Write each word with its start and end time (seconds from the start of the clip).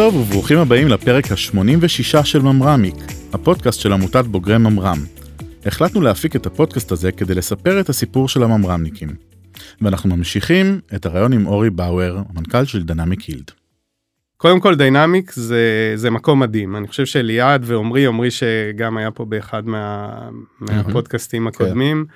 טוב 0.00 0.16
וברוכים 0.16 0.58
הבאים 0.58 0.88
לפרק 0.88 1.32
ה-86 1.32 2.24
של 2.24 2.42
ממר"מניק, 2.42 2.94
הפודקאסט 3.32 3.80
של 3.80 3.92
עמותת 3.92 4.24
בוגרי 4.24 4.58
ממר"ם. 4.58 4.98
החלטנו 5.66 6.00
להפיק 6.00 6.36
את 6.36 6.46
הפודקאסט 6.46 6.92
הזה 6.92 7.12
כדי 7.12 7.34
לספר 7.34 7.80
את 7.80 7.88
הסיפור 7.88 8.28
של 8.28 8.42
הממר"מניקים. 8.42 9.08
ואנחנו 9.80 10.16
ממשיכים 10.16 10.80
את 10.94 11.06
הריאיון 11.06 11.32
עם 11.32 11.46
אורי 11.46 11.70
באואר, 11.70 12.18
המנכ"ל 12.28 12.64
של 12.64 12.82
Dynamic 12.82 13.20
Yield. 13.20 13.50
קודם 14.36 14.60
כל 14.60 14.74
Dynamic 14.74 15.32
זה, 15.32 15.92
זה 15.94 16.10
מקום 16.10 16.40
מדהים, 16.40 16.76
אני 16.76 16.88
חושב 16.88 17.06
שליעד 17.06 17.62
ועמרי, 17.64 18.06
עמרי 18.06 18.30
שגם 18.30 18.96
היה 18.96 19.10
פה 19.10 19.24
באחד 19.24 19.66
מה, 19.66 20.08
מהפודקאסטים 20.60 21.46
הקודמים, 21.46 22.06
אה, 22.08 22.14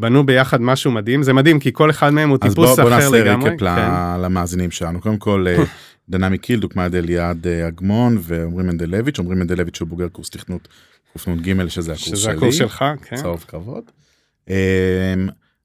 בנו 0.00 0.26
ביחד 0.26 0.60
משהו 0.60 0.90
מדהים, 0.90 1.22
זה 1.22 1.32
מדהים 1.32 1.60
כי 1.60 1.70
כל 1.72 1.90
אחד 1.90 2.10
מהם 2.10 2.28
הוא 2.28 2.38
טיפוס 2.38 2.70
אז 2.70 2.76
בוא, 2.76 2.84
בוא 2.84 2.96
אחר 2.96 3.08
לגמרי. 3.08 3.50
נעשה 3.50 3.50
ריקאפ 3.50 3.76
כן. 3.76 4.20
למאזינים 4.22 4.70
שלנו. 4.70 5.00
קודם 5.00 5.16
כל, 5.16 5.46
Dynamic 6.08 6.44
Yield 6.44 6.62
הוקמה 6.62 6.84
על 6.84 6.94
ידי 6.94 7.02
ליעד 7.06 7.46
אה, 7.46 7.68
אגמון 7.68 8.18
ועמרי 8.20 8.64
מנדלביץ', 8.64 9.18
עמרי 9.18 9.34
מנדלביץ' 9.34 9.80
הוא 9.80 9.88
בוגר 9.88 10.08
קורס 10.08 10.30
תכנות 10.30 10.68
קנ"ג 11.24 11.68
שזה 11.68 11.92
הקורס 11.92 12.04
שלי. 12.08 12.16
שזה 12.16 12.30
הקורס 12.30 12.54
שלך, 12.54 12.84
כן. 13.04 13.16
כל 13.16 13.44
הכבוד. 13.48 13.84
אמ, 14.48 14.54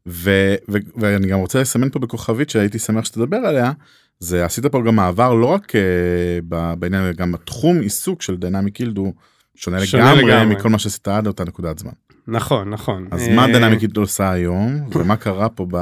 ו- 0.07 0.55
ו- 0.69 0.77
ואני 0.95 1.27
גם 1.27 1.39
רוצה 1.39 1.61
לסמן 1.61 1.89
פה 1.89 1.99
בכוכבית 1.99 2.49
שהייתי 2.49 2.79
שמח 2.79 3.05
שתדבר 3.05 3.37
עליה 3.37 3.71
זה 4.19 4.45
עשית 4.45 4.65
פה 4.65 4.81
גם 4.85 4.95
מעבר 4.95 5.33
לא 5.33 5.45
רק 5.45 5.71
uh, 5.71 6.55
בעניין 6.79 7.13
גם 7.13 7.33
התחום 7.35 7.79
עיסוק 7.79 8.21
של 8.21 8.37
Dynamic 8.37 8.77
Yield 8.77 8.97
הוא 8.97 9.13
שונה, 9.55 9.85
שונה 9.85 10.13
לגמרי, 10.13 10.31
לגמרי. 10.33 10.55
מכל 10.55 10.69
מה 10.69 10.79
שעשית 10.79 11.07
עד 11.07 11.27
אותה 11.27 11.43
נקודת 11.43 11.79
זמן. 11.79 11.91
נכון, 12.31 12.69
נכון. 12.69 13.07
אז 13.11 13.27
אה, 13.27 13.35
מה 13.35 13.47
Dynamic 13.47 13.79
Yield 13.79 13.97
עושה 13.97 14.31
היום 14.31 14.89
ומה 14.95 15.15
קרה 15.15 15.49
פה 15.49 15.65
ב... 15.71 15.77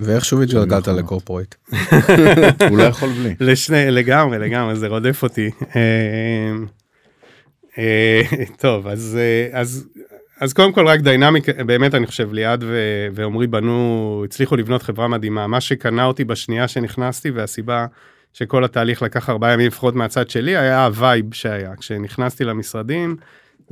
ואיך 0.00 0.24
שוב 0.24 0.40
התגלגלת. 0.40 0.88
ל 0.88 0.94
corporate. 0.94 1.54
הוא 2.68 2.78
לא 2.78 2.82
יכול 2.82 3.08
בלי. 3.08 3.34
לשני, 3.40 3.90
לגמרי, 3.90 4.38
לגמרי, 4.38 4.76
זה 4.76 4.88
רודף 4.88 5.22
אותי. 5.22 5.50
אה, 5.76 6.52
אה, 7.78 8.22
טוב, 8.58 8.86
אז, 8.86 9.18
אה, 9.20 9.60
אז, 9.60 9.86
אז 10.40 10.52
קודם 10.52 10.72
כל 10.72 10.86
רק 10.86 11.00
Dynamic, 11.00 11.48
באמת 11.66 11.94
אני 11.94 12.06
חושב, 12.06 12.32
ליעד 12.32 12.64
ו- 12.66 13.06
ועמרי 13.14 13.46
בנו, 13.46 14.22
הצליחו 14.24 14.56
לבנות 14.56 14.82
חברה 14.82 15.08
מדהימה. 15.08 15.46
מה 15.46 15.60
שקנה 15.60 16.04
אותי 16.04 16.24
בשנייה 16.24 16.68
שנכנסתי, 16.68 17.30
והסיבה 17.30 17.86
שכל 18.32 18.64
התהליך 18.64 19.02
לקח 19.02 19.30
ארבעה 19.30 19.52
ימים 19.52 19.66
לפחות 19.66 19.94
מהצד 19.94 20.30
שלי, 20.30 20.56
היה 20.56 20.84
ה 20.84 20.94
vibe 20.94 21.34
שהיה. 21.34 21.76
כשנכנסתי 21.76 22.44
למשרדים, 22.44 23.16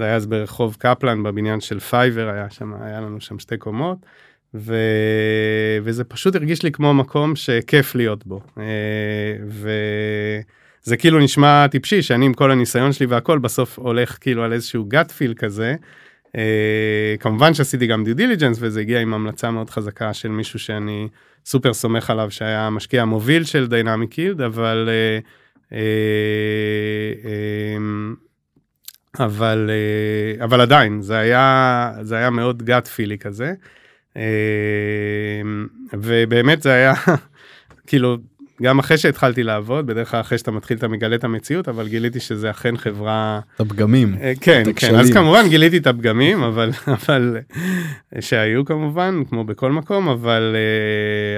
זה 0.01 0.05
היה 0.05 0.17
אז 0.17 0.27
ברחוב 0.27 0.77
קפלן, 0.79 1.23
בבניין 1.23 1.61
של 1.61 1.81
Fiverr, 1.81 2.29
היה 2.29 2.51
שם, 2.51 2.73
היה 2.81 3.01
לנו 3.01 3.21
שם 3.21 3.39
שתי 3.39 3.57
קומות. 3.57 3.99
ו... 4.55 4.75
וזה 5.83 6.05
פשוט 6.05 6.35
הרגיש 6.35 6.63
לי 6.63 6.73
כמו 6.73 6.95
מקום 6.95 7.37
שכיף 7.37 7.95
להיות 7.95 8.27
בו. 8.27 8.41
אה, 8.59 8.65
וזה 10.83 10.97
כאילו 10.97 11.19
נשמע 11.19 11.67
טיפשי 11.67 12.03
שאני 12.03 12.27
עם 12.27 12.35
כל 12.35 12.51
הניסיון 12.51 12.93
שלי 12.93 13.07
והכל 13.07 13.39
בסוף 13.39 13.79
הולך 13.79 14.19
כאילו 14.21 14.45
על 14.45 14.53
איזשהו 14.53 14.89
gut 14.93 15.09
feel 15.09 15.35
כזה. 15.37 15.75
אה, 16.37 17.15
כמובן 17.21 17.55
שעשיתי 17.55 17.87
גם 17.87 18.05
due 18.05 18.17
diligence 18.17 18.59
וזה 18.61 18.81
הגיע 18.81 19.01
עם 19.01 19.15
המלצה 19.15 19.51
מאוד 19.51 19.71
חזקה 19.71 20.15
של 20.15 20.29
מישהו 20.29 20.59
שאני 20.59 21.09
סופר 21.47 21.75
סומך 21.75 22.11
עליו 22.11 22.31
שהיה 22.31 22.67
המשקיע 22.67 23.03
המוביל 23.03 23.45
של 23.45 23.67
Dynamic 23.67 24.13
Yield 24.13 24.41
אבל 24.41 24.89
אה, 24.89 25.19
אה, 25.73 25.81
אבל 29.19 29.71
אה, 29.71 30.45
אבל 30.45 30.61
עדיין 30.61 31.03
זה 31.03 31.19
היה 31.19 31.93
זה 32.03 32.17
היה 32.17 32.31
מאוד 32.31 32.63
גאט 32.63 32.87
פילי 32.89 33.19
כזה. 33.19 33.53
אה, 34.17 34.23
ובאמת 35.93 36.63
זה 36.63 36.73
היה 36.73 36.95
כאילו 37.87 38.17
גם 38.63 38.79
אחרי 38.79 38.99
שהתחלתי 38.99 39.43
לעבוד 39.43 39.87
בדרך 39.87 40.11
כלל 40.11 40.21
אחרי 40.21 40.39
שאתה 40.39 40.51
מתחיל 40.51 40.77
אתה 40.77 40.89
מגלה 40.89 41.17
את 41.17 41.25
המציאות 41.25 41.69
אבל 41.69 41.89
גיליתי 41.89 42.21
שזה 42.21 42.51
אכן 42.51 42.77
חברה 42.77 43.41
את 43.57 43.61
הפגמים. 43.61 44.15
אה, 44.21 44.33
כן 44.41 44.63
את 44.71 44.79
כן 44.79 44.95
אז. 44.95 45.13
כמובן 45.13 45.49
גיליתי 45.49 45.79
את 45.79 45.87
הפגמים 45.87 46.43
אבל 46.51 46.71
אבל 46.87 47.37
שהיו 48.21 48.65
כמובן 48.65 49.23
כמו 49.29 49.45
בכל 49.45 49.73
מקום 49.73 50.09
אבל 50.09 50.57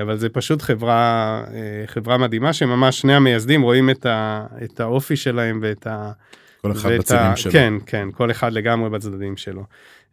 אבל 0.02 0.16
זה 0.16 0.28
פשוט 0.28 0.62
חברה 0.62 1.42
חברה 1.86 2.18
מדהימה 2.18 2.52
שממש 2.52 3.00
שני 3.00 3.14
המייסדים 3.14 3.62
רואים 3.62 3.90
את, 3.90 4.06
ה, 4.06 4.46
את 4.64 4.80
האופי 4.80 5.16
שלהם 5.16 5.58
ואת 5.62 5.86
ה... 5.86 6.12
כל 6.62 6.72
אחד 6.72 6.90
בצדדים 6.98 7.36
שלו. 7.36 7.52
כן, 7.52 7.74
כן, 7.86 8.08
כל 8.12 8.30
אחד 8.30 8.52
לגמרי 8.52 8.90
בצדדים 8.90 9.36
שלו. 9.36 9.64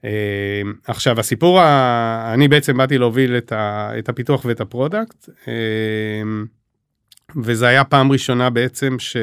אה, 0.05 0.61
עכשיו 0.87 1.19
הסיפור, 1.19 1.59
ה... 1.59 2.31
אני 2.33 2.47
בעצם 2.47 2.77
באתי 2.77 2.97
להוביל 2.97 3.37
את, 3.37 3.51
ה... 3.51 3.91
את 3.99 4.09
הפיתוח 4.09 4.45
ואת 4.45 4.61
ה 4.61 4.69
product, 4.69 5.29
אה, 5.47 5.53
וזה 7.43 7.67
היה 7.67 7.83
פעם 7.83 8.11
ראשונה 8.11 8.49
בעצם 8.49 8.99
ש... 8.99 9.17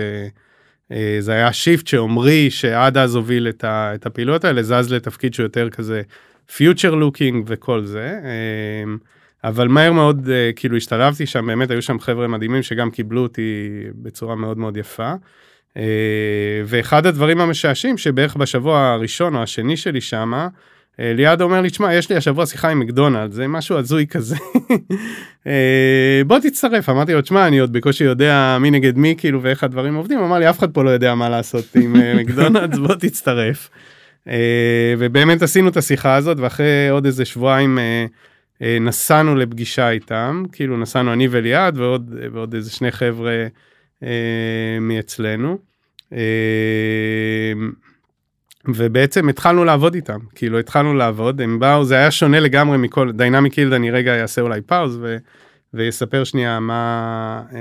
אה, 0.93 1.17
זה 1.21 1.33
היה 1.33 1.53
shift 1.53 1.87
שעמרי 1.87 2.51
שעד 2.51 2.97
אז 2.97 3.15
הוביל 3.15 3.49
את, 3.49 3.65
ה... 3.65 3.95
את 3.95 4.07
הפעילויות 4.07 4.45
האלה 4.45 4.63
זז 4.63 4.93
לתפקיד 4.93 5.35
שהוא 5.35 5.45
יותר 5.45 5.71
כזה 5.71 6.03
future 6.57 6.95
looking 6.95 7.45
וכל 7.47 7.85
זה. 7.85 8.21
אה, 8.25 8.85
אבל 9.45 9.69
מהר 9.69 9.93
מאוד 9.93 10.29
אה, 10.29 10.51
כאילו 10.57 10.77
השתלבתי 10.77 11.27
שם 11.27 11.47
באמת 11.47 11.71
היו 11.71 11.83
שם 11.83 11.99
חבר'ה 11.99 12.29
מדהימים 12.29 12.63
שגם 12.63 12.91
קיבלו 12.91 13.23
אותי 13.23 13.69
בצורה 13.95 14.37
מאוד 14.37 14.59
מאוד 14.59 14.77
יפה. 14.77 15.13
אה, 15.77 15.83
ואחד 16.67 17.07
הדברים 17.07 17.41
המשעשעים 17.41 17.99
שבערך 17.99 18.37
בשבוע 18.37 18.93
הראשון 18.93 19.37
או 19.37 19.43
השני 19.43 19.77
שלי 19.77 20.01
שמה, 20.01 20.49
אה, 21.01 21.13
ליעד 21.15 21.41
אומר 21.43 21.61
לי, 21.61 21.71
תשמע, 21.71 21.95
יש 21.95 22.11
לי 22.11 22.17
השבוע 22.17 22.47
שיחה 22.47 22.69
עם 22.69 22.81
מקדונלד, 22.81 23.33
זה 23.33 23.49
משהו 23.49 23.79
הזוי 23.79 24.07
כזה. 24.07 24.37
אה, 25.47 26.23
בוא 26.27 26.39
תצטרף, 26.39 26.89
אמרתי 26.89 27.13
לו, 27.13 27.23
תשמע, 27.23 27.47
אני 27.47 27.59
עוד 27.59 27.73
בקושי 27.73 28.05
יודע 28.05 28.59
מי 28.61 28.71
נגד 28.71 28.99
מי, 28.99 29.15
כאילו, 29.19 29.43
ואיך 29.43 29.65
הדברים 29.65 29.95
עובדים, 29.95 30.19
אמר 30.19 30.39
לי, 30.39 30.51
אף 30.51 30.59
אחד 30.59 30.71
פה 30.71 30.85
לא 30.85 30.91
יודע 30.91 31.15
מה 31.15 31.29
לעשות 31.29 31.77
עם 31.77 31.97
מקדונלדס, 32.21 32.79
בוא 32.79 32.95
תצטרף. 32.95 33.71
ובאמת 34.99 35.43
עשינו 35.43 35.69
את 35.69 35.77
השיחה 35.77 36.15
הזאת, 36.15 36.41
ואחרי 36.41 36.89
עוד 36.91 37.07
איזה 37.07 37.25
שבועיים 37.25 37.79
נסענו 38.61 39.35
לפגישה 39.35 39.91
איתם, 39.91 40.45
כאילו 40.53 40.77
נסענו 40.77 41.13
אני 41.13 41.29
וליעד 41.31 41.79
ועוד, 41.79 42.15
ועוד 42.33 42.55
איזה 42.55 42.71
שני 42.71 42.93
חבר'ה 42.93 43.47
מאצלנו. 44.81 45.59
אה, 46.13 46.19
ובעצם 48.69 49.29
התחלנו 49.29 49.65
לעבוד 49.65 49.95
איתם, 49.95 50.19
כאילו 50.35 50.59
התחלנו 50.59 50.95
לעבוד, 50.95 51.41
הם 51.41 51.59
באו, 51.59 51.85
זה 51.85 51.95
היה 51.95 52.11
שונה 52.11 52.41
לגמרי 52.41 52.79
מכל, 52.79 53.13
Dynamic 53.13 53.55
Yield 53.55 53.73
אני 53.73 53.91
רגע 53.91 54.23
אעשה 54.23 54.41
אולי 54.43 54.61
pause 54.61 54.99
ו, 55.03 55.17
ויספר 55.75 56.25
שנייה 56.25 56.61
מה, 56.61 57.43
אה, 57.53 57.59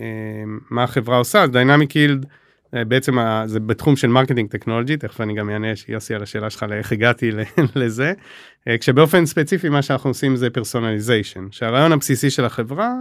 אה, 0.00 0.44
מה 0.70 0.82
החברה 0.82 1.16
עושה, 1.16 1.42
אז 1.42 1.50
Dynamic 1.50 1.90
Yield 1.90 2.26
בעצם 2.72 3.18
ה- 3.18 3.42
זה 3.46 3.60
בתחום 3.60 3.96
של 3.96 4.08
marketing 4.08 4.50
technology, 4.50 4.96
תכף 4.96 5.20
אני 5.20 5.34
גם 5.34 5.50
אענה 5.50 5.66
יוסי 5.88 6.14
על 6.14 6.22
השאלה 6.22 6.50
שלך 6.50 6.62
לאיך 6.62 6.92
הגעתי 6.92 7.30
לזה, 7.76 8.12
אה, 8.68 8.78
כשבאופן 8.78 9.26
ספציפי 9.26 9.68
מה 9.68 9.82
שאנחנו 9.82 10.10
עושים 10.10 10.36
זה 10.36 10.50
personalization, 10.50 11.46
שהרעיון 11.50 11.92
הבסיסי 11.92 12.30
של 12.30 12.44
החברה 12.44 12.86
אה, 12.86 12.92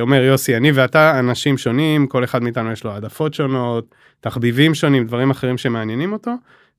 אומר 0.00 0.22
יוסי 0.22 0.56
אני 0.56 0.72
ואתה 0.72 1.18
אנשים 1.18 1.58
שונים 1.58 2.06
כל 2.06 2.24
אחד 2.24 2.42
מאיתנו 2.42 2.72
יש 2.72 2.84
לו 2.84 2.90
העדפות 2.90 3.34
שונות 3.34 3.94
תחביבים 4.20 4.74
שונים 4.74 5.06
דברים 5.06 5.30
אחרים 5.30 5.58
שמעניינים 5.58 6.12
אותו. 6.12 6.30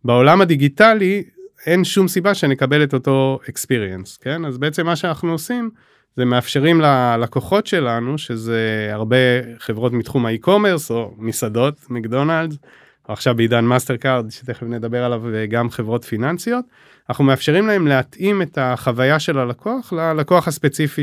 בעולם 0.03 0.41
הדיגיטלי 0.41 1.23
אין 1.65 1.83
שום 1.83 2.07
סיבה 2.07 2.33
שנקבל 2.33 2.83
את 2.83 2.93
אותו 2.93 3.39
experience 3.43 4.17
כן? 4.21 4.45
אז 4.45 4.57
בעצם 4.57 4.85
מה 4.85 4.95
שאנחנו 4.95 5.31
עושים 5.31 5.69
זה 6.15 6.25
מאפשרים 6.25 6.81
ללקוחות 6.81 7.67
שלנו 7.67 8.17
שזה 8.17 8.89
הרבה 8.91 9.17
חברות 9.59 9.93
מתחום 9.93 10.25
ה 10.25 10.31
e-commerce 10.31 10.91
או 10.91 11.13
מסעדות 11.17 11.75
מקדונלדס 11.89 12.57
או 13.09 13.13
עכשיו 13.13 13.35
בעידן 13.35 13.65
מאסטר 13.65 13.97
קארד 13.97 14.29
שתכף 14.29 14.63
נדבר 14.63 15.03
עליו 15.03 15.21
וגם 15.23 15.69
חברות 15.69 16.03
פיננסיות 16.03 16.65
אנחנו 17.09 17.23
מאפשרים 17.23 17.67
להם 17.67 17.87
להתאים 17.87 18.41
את 18.41 18.57
החוויה 18.61 19.19
של 19.19 19.37
הלקוח 19.39 19.93
ללקוח 19.93 20.47
הספציפי 20.47 21.01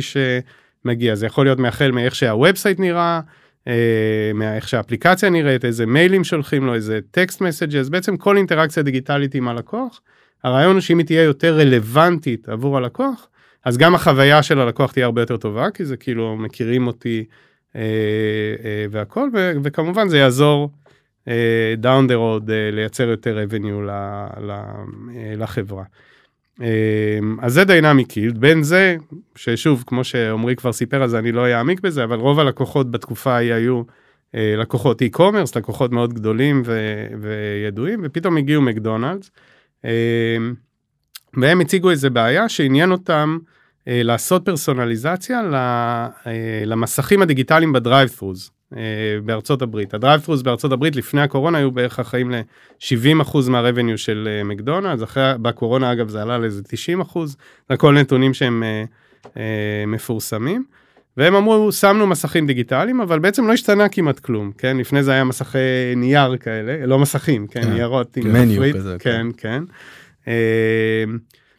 שמגיע 0.82 1.14
זה 1.14 1.26
יכול 1.26 1.46
להיות 1.46 1.58
מהחל 1.58 1.90
מאיך 1.90 2.14
שה 2.15 2.34
website 2.34 2.81
נראה 2.81 3.20
אה, 3.69 4.31
מאיך 4.34 4.69
שהאפליקציה 4.69 5.31
נראית 5.31 5.64
איזה 5.64 5.87
מיילים 5.87 6.25
שולחים 6.25 6.67
לו 6.67 6.75
איזה 6.75 6.99
text 7.11 7.41
messages 7.41 7.89
בעצם 7.88 8.17
כל 8.17 8.37
אינטראקציה 8.37 8.82
דיגיטלית 8.82 9.34
עם 9.34 9.49
הלקוח. 9.49 10.00
הרעיון 10.44 10.73
הוא 10.73 10.81
שאם 10.81 10.99
היא 10.99 11.06
תהיה 11.06 11.23
יותר 11.23 11.58
רלוונטית 11.58 12.49
עבור 12.49 12.76
הלקוח 12.76 13.29
אז 13.64 13.79
גם 13.79 13.94
החוויה 13.94 14.43
של 14.43 14.61
הלקוח 14.61 14.93
תהיה 14.93 15.06
הרבה 15.06 15.23
יותר 15.23 15.37
טובה 15.37 15.70
כי 15.70 15.84
זה 15.84 15.96
כאילו 15.96 16.37
מכירים 16.37 16.87
אותי 16.87 17.25
אה, 17.76 17.81
אה, 18.64 18.87
והכל 18.90 19.29
ו, 19.34 19.52
וכמובן 19.62 20.08
זה 20.08 20.19
יעזור 20.19 20.70
אה, 21.29 21.75
down 21.82 22.08
the 22.08 22.50
אה, 22.50 22.70
לייצר 22.73 23.08
יותר 23.08 23.44
revenue 23.44 23.82
ל, 23.82 23.90
ל, 24.40 24.50
אה, 24.50 25.34
לחברה. 25.37 25.84
אה, 26.61 27.19
אז 27.41 27.53
זה 27.53 27.65
דיינמיק 27.65 28.11
הילד 28.11 28.39
בין 28.39 28.63
זה 28.63 28.97
ששוב 29.37 29.85
כמו 29.87 30.05
שעמרי 30.05 30.57
כבר 30.57 30.73
סיפר 30.73 31.03
אז 31.03 31.15
אני 31.15 31.33
לא 31.33 31.47
אעמיק 31.53 31.81
בזה 31.81 32.05
אבל 32.05 32.19
רוב 32.19 32.41
הלקוחות 32.41 32.91
בתקופה 32.91 33.33
ההיא 33.33 33.53
היו 33.55 33.83
אה, 34.35 34.55
לקוחות 34.59 35.03
e-commerce 35.03 35.53
לקוחות 35.57 35.93
מאוד 35.93 36.15
גדולים 36.15 36.63
ו, 36.65 37.07
וידועים 37.21 38.01
ופתאום 38.03 38.37
הגיעו 38.37 38.63
מקדונלדס. 38.63 39.31
אה, 39.85 40.37
והם 41.37 41.61
הציגו 41.61 41.91
איזה 41.91 42.11
בעיה 42.11 42.49
שעניין 42.49 42.93
אותם 42.93 43.39
אה, 43.89 44.03
לעשות 44.03 44.45
פרסונליזציה 44.45 45.41
אה, 46.27 46.63
למסכים 46.67 47.23
הדיגיטליים 47.23 47.73
בדרייב-ת'רוז. 47.73 48.51
בארצות 49.25 49.63
הברית. 49.63 49.95
הדרייב-ת'רוס 49.95 50.43
בארצות 50.43 50.73
הברית 50.73 50.97
לפני 50.97 51.21
הקורונה 51.21 51.59
היו 51.59 51.71
בערך 51.71 51.99
אחראים 51.99 52.31
ל-70% 52.31 53.39
מהרבניו 53.49 53.99
של 53.99 54.29
מקדונלדס, 54.45 55.03
אחרי, 55.03 55.33
בקורונה 55.43 55.93
אגב 55.93 56.09
זה 56.09 56.23
עלה 56.23 56.39
לאיזה 56.39 56.63
90%, 57.03 57.19
זה 57.27 57.37
הכל 57.71 57.95
נתונים 57.95 58.35
שהם 58.35 58.63
מפורסמים. 59.87 60.65
והם 61.17 61.35
אמרו 61.35 61.73
שמנו 61.73 62.07
מסכים 62.07 62.47
דיגיטליים 62.47 63.01
אבל 63.01 63.19
בעצם 63.19 63.47
לא 63.47 63.53
השתנה 63.53 63.89
כמעט 63.89 64.19
כלום 64.19 64.53
כן 64.59 64.77
לפני 64.77 65.03
זה 65.03 65.13
היה 65.13 65.25
מסכי 65.25 65.59
נייר 65.97 66.37
כאלה 66.37 66.87
לא 66.87 66.99
מסכים 66.99 67.47
כן, 67.47 67.63
כן. 67.63 67.71
ניירות 67.71 68.17
עם 68.17 68.33
מניו 68.33 68.63
כזה 68.75 68.97
כן 68.99 69.27
כן. 69.37 69.63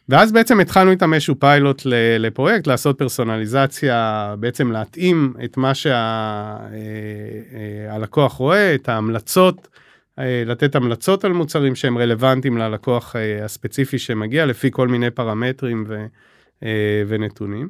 ואז 0.08 0.32
בעצם 0.32 0.60
התחלנו 0.60 0.90
איתם 0.90 1.14
איזשהו 1.14 1.34
פיילוט 1.40 1.82
לפרויקט 2.18 2.66
לעשות 2.66 2.98
פרסונליזציה 2.98 4.34
בעצם 4.38 4.72
להתאים 4.72 5.34
את 5.44 5.56
מה 5.56 5.74
שהלקוח 5.74 6.72
אה, 8.32 8.36
אה, 8.36 8.38
רואה 8.38 8.74
את 8.74 8.88
ההמלצות 8.88 9.68
אה, 10.18 10.42
לתת 10.46 10.74
המלצות 10.74 11.24
על 11.24 11.32
מוצרים 11.32 11.74
שהם 11.74 11.98
רלוונטיים 11.98 12.58
ללקוח 12.58 13.16
הספציפי 13.44 13.98
שמגיע 13.98 14.46
לפי 14.46 14.70
כל 14.70 14.88
מיני 14.88 15.10
פרמטרים 15.10 15.84
ו, 15.88 16.06
ונתונים. 17.08 17.68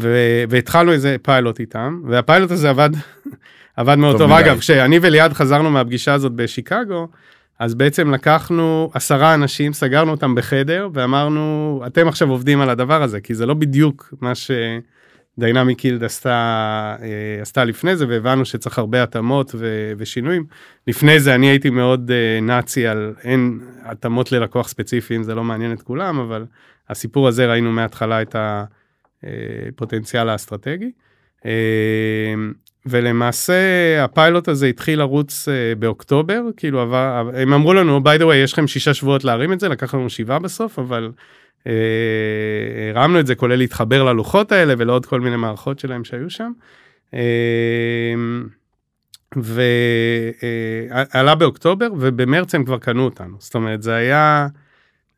ו- 0.00 0.44
והתחלנו 0.48 0.92
איזה 0.92 1.16
פיילוט 1.22 1.60
איתם 1.60 2.00
והפיילוט 2.08 2.50
הזה 2.50 2.70
עבד 2.70 2.90
עבד 3.76 3.94
מאוד 3.94 4.18
טוב, 4.18 4.30
טוב. 4.30 4.38
אגב 4.38 4.58
כשאני 4.58 4.98
וליעד 5.02 5.32
חזרנו 5.32 5.70
מהפגישה 5.70 6.14
הזאת 6.14 6.32
בשיקגו 6.32 7.08
אז 7.58 7.74
בעצם 7.74 8.10
לקחנו 8.10 8.90
עשרה 8.94 9.34
אנשים 9.34 9.72
סגרנו 9.72 10.10
אותם 10.10 10.34
בחדר 10.34 10.88
ואמרנו 10.92 11.82
אתם 11.86 12.08
עכשיו 12.08 12.30
עובדים 12.30 12.60
על 12.60 12.70
הדבר 12.70 13.02
הזה 13.02 13.20
כי 13.20 13.34
זה 13.34 13.46
לא 13.46 13.54
בדיוק 13.54 14.14
מה 14.20 14.32
שדיינמיק 14.34 15.78
קילד 15.78 16.04
עשתה 16.04 16.96
אה, 17.02 17.38
עשתה 17.42 17.64
לפני 17.64 17.96
זה 17.96 18.06
והבנו 18.08 18.44
שצריך 18.44 18.78
הרבה 18.78 19.02
התאמות 19.02 19.54
ו- 19.54 19.92
ושינויים 19.98 20.44
לפני 20.86 21.20
זה 21.20 21.34
אני 21.34 21.46
הייתי 21.46 21.70
מאוד 21.70 22.10
אה, 22.10 22.40
נאצי 22.42 22.86
על 22.86 23.14
אין 23.24 23.60
התאמות 23.82 24.32
ללקוח 24.32 24.68
ספציפיים 24.68 25.22
זה 25.22 25.34
לא 25.34 25.44
מעניין 25.44 25.72
את 25.72 25.82
כולם 25.82 26.18
אבל 26.18 26.44
הסיפור 26.88 27.28
הזה 27.28 27.46
ראינו 27.46 27.72
מההתחלה 27.72 28.22
את. 28.22 28.36
הפוטנציאל 29.22 30.28
האסטרטגי. 30.28 30.90
אה, 32.86 32.90
ולמעשה 32.90 33.54
הפיילוט 34.04 34.48
הזה 34.48 34.66
התחיל 34.66 34.98
לרוץ 34.98 35.48
אה, 35.48 35.74
באוקטובר, 35.78 36.42
כאילו 36.56 36.80
עבר, 36.80 37.30
הם 37.34 37.52
אמרו 37.52 37.74
לנו, 37.74 38.00
by 38.04 38.20
the 38.20 38.24
way, 38.24 38.34
יש 38.34 38.52
לכם 38.52 38.66
שישה 38.66 38.94
שבועות 38.94 39.24
להרים 39.24 39.52
את 39.52 39.60
זה, 39.60 39.68
לקח 39.68 39.94
לנו 39.94 40.10
שבעה 40.10 40.38
בסוף, 40.38 40.78
אבל 40.78 41.10
אה, 41.66 41.72
הרמנו 42.94 43.20
את 43.20 43.26
זה, 43.26 43.34
כולל 43.34 43.56
להתחבר 43.56 44.04
ללוחות 44.04 44.52
האלה 44.52 44.74
ולעוד 44.78 45.06
כל 45.06 45.20
מיני 45.20 45.36
מערכות 45.36 45.78
שלהם 45.78 46.04
שהיו 46.04 46.30
שם. 46.30 46.52
ועלה 49.36 51.34
באוקטובר 51.34 51.88
ובמרץ 51.98 52.54
הם 52.54 52.64
כבר 52.64 52.78
קנו 52.78 53.04
אותנו, 53.04 53.36
זאת 53.38 53.54
אומרת 53.54 53.82
זה 53.82 53.94
היה 53.94 54.46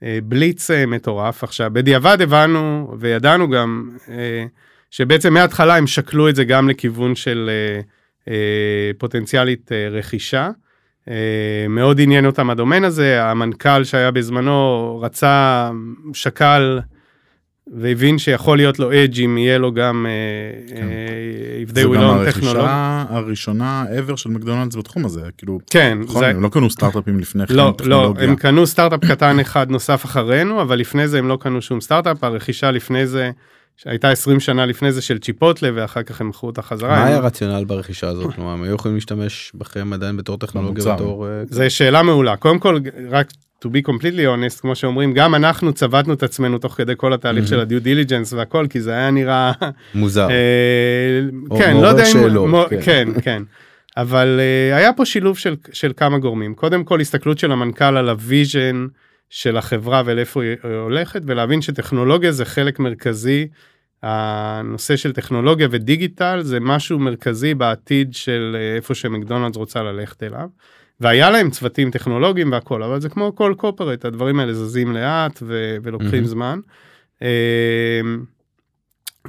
אה, 0.03 0.19
בליץ 0.25 0.71
אה, 0.71 0.87
מטורף. 0.87 1.45
עכשיו, 1.45 1.71
בדיעבד 1.73 2.23
הבנו 2.23 2.95
וידענו 2.99 3.51
גם 3.51 3.91
אה, 4.09 4.47
שבעצם 4.91 5.35
מההתחלה 5.35 5.77
הם 5.77 5.87
שקלו 5.87 6.29
את 6.29 6.37
זה 6.37 6.45
גם 6.45 6.69
לכיוון 6.69 7.15
של 7.15 7.51
פוטנציאלית 8.99 9.71
רכישה. 9.91 10.51
מאוד 11.69 12.01
עניין 12.01 12.27
אותם 12.27 12.51
הדומיין 12.51 12.85
הזה, 12.85 13.25
המנכ"ל 13.25 13.85
שהיה 13.85 14.11
בזמנו 14.11 14.99
רצה, 15.03 15.71
שקל 16.13 16.81
והבין 17.77 18.19
שיכול 18.19 18.57
להיות 18.57 18.79
לו 18.79 18.93
אדג' 18.93 19.21
אם 19.21 19.39
יהיה 19.39 19.59
לו 19.59 19.73
גם 19.73 20.07
אה, 20.09 20.77
כן. 20.77 20.87
if 21.67 21.71
they 21.71 21.85
will 21.85 22.27
own 22.27 22.31
טכנולוגיה. 22.31 22.53
זה 22.53 22.59
גם 22.59 22.65
הרכישה 22.65 23.05
הראשונה 23.09 23.85
ever 23.99 24.17
של 24.17 24.31
מקדונלדס 24.31 24.77
בתחום 24.77 25.05
הזה 25.05 25.21
כאילו 25.39 25.59
כן 25.71 25.99
נכון, 26.01 26.21
זה... 26.21 26.29
הם 26.29 26.43
לא 26.43 26.49
קנו 26.49 26.71
סטארט-אפים 26.71 27.19
לפני 27.19 27.47
כן 27.47 27.55
לא 27.55 27.75
לא 27.85 28.15
הם 28.21 28.37
קנו 28.37 28.67
סטארט-אפ 28.67 29.05
קטן 29.05 29.41
אחד 29.41 29.71
נוסף 29.71 30.05
אחרינו 30.05 30.63
אבל 30.63 30.79
לפני 30.79 31.09
זה 31.09 31.19
הם 31.19 31.29
לא 31.29 31.39
קנו 31.41 31.63
שום 31.63 31.81
סטארט-אפ 31.81 32.25
הרכישה 32.25 32.71
לפני 32.71 33.07
זה 33.07 33.31
שהייתה 33.83 34.11
20 34.11 34.41
שנה 34.41 34.67
לפני 34.67 34.93
זה 34.93 35.03
של 35.03 35.19
צ'יפוטלה 35.19 35.71
ואחר 35.75 36.03
כך 36.03 36.21
הם 36.21 36.29
מכרו 36.29 36.49
אותה 36.49 36.63
חזרה. 36.63 36.89
מה 36.89 37.05
היה 37.05 37.17
הרציונל 37.17 37.65
ברכישה 37.65 38.09
הזאת? 38.09 38.35
כלומר 38.35 38.51
הם 38.51 38.63
היו 38.63 38.75
יכולים 38.75 38.95
להשתמש 38.95 39.53
בכם 39.55 39.93
עדיין 39.93 40.17
בתור 40.17 40.39
טכנולוגיה 40.39 40.95
בתור... 40.95 41.27
אה, 41.27 41.43
זה 41.45 41.71
שאלה 41.71 42.03
מעולה 42.03 42.37
קודם 42.37 42.59
כל 42.59 42.79
רק 43.11 43.33
to 43.65 43.69
be 43.69 43.89
completely 43.89 44.27
honest, 44.55 44.61
כמו 44.61 44.75
שאומרים, 44.75 45.13
גם 45.13 45.35
אנחנו 45.35 45.73
צבטנו 45.73 46.13
את 46.13 46.23
עצמנו 46.23 46.59
תוך 46.59 46.75
כדי 46.75 46.93
כל 46.97 47.13
התהליך 47.13 47.45
mm-hmm. 47.45 47.49
של 47.49 47.61
ה 47.61 47.66
due 47.66 47.81
diligence 47.81 48.33
והכל, 48.33 48.67
כי 48.71 48.81
זה 48.81 48.93
היה 48.93 49.11
נראה... 49.11 49.53
מוזר. 49.95 50.29
אה, 50.31 51.59
כן, 51.59 51.77
לא 51.77 51.87
יודע 51.87 52.05
אם... 52.13 52.53
כן, 52.69 52.81
כן. 52.83 53.21
כן. 53.23 53.43
אבל 53.97 54.41
uh, 54.41 54.77
היה 54.77 54.93
פה 54.93 55.05
שילוב 55.05 55.39
של, 55.39 55.57
של 55.73 55.93
כמה 55.97 56.19
גורמים. 56.19 56.55
קודם 56.55 56.85
כל, 56.85 57.01
הסתכלות 57.01 57.39
של 57.39 57.53
המנכ"ל 57.53 57.97
על 57.97 58.09
ה 58.09 58.20
vision 58.20 58.87
של 59.31 59.57
החברה 59.57 60.03
ולאיפה 60.07 60.43
היא 60.43 60.57
הולכת, 60.63 61.23
ולהבין 61.27 61.63
שטכנולוגיה 61.63 62.33
זה 62.33 62.45
חלק 62.45 62.79
מרכזי. 62.79 63.49
הנושא 64.03 64.97
של 64.97 65.13
טכנולוגיה 65.13 65.69
ודיגיטל 65.71 66.41
זה 66.43 66.61
משהו 66.61 66.99
מרכזי 66.99 67.55
בעתיד 67.55 68.15
של 68.15 68.57
אה, 68.59 68.77
איפה 68.77 68.95
שמקדונלדס 68.95 69.57
רוצה 69.57 69.83
ללכת 69.83 70.23
אליו. 70.23 70.49
והיה 71.01 71.31
להם 71.31 71.51
צוותים 71.51 71.91
טכנולוגיים 71.91 72.53
והכל 72.53 72.83
אבל 72.83 73.01
זה 73.01 73.09
כמו 73.09 73.35
כל 73.35 73.55
קופרט 73.57 74.05
הדברים 74.05 74.41
האלה 74.41 74.55
זזים 74.55 74.93
לאט 74.93 75.43
ו- 75.43 75.77
ולוקחים 75.83 76.25
mm-hmm. 76.25 76.27
זמן. 76.27 76.61
אמ, 77.23 77.27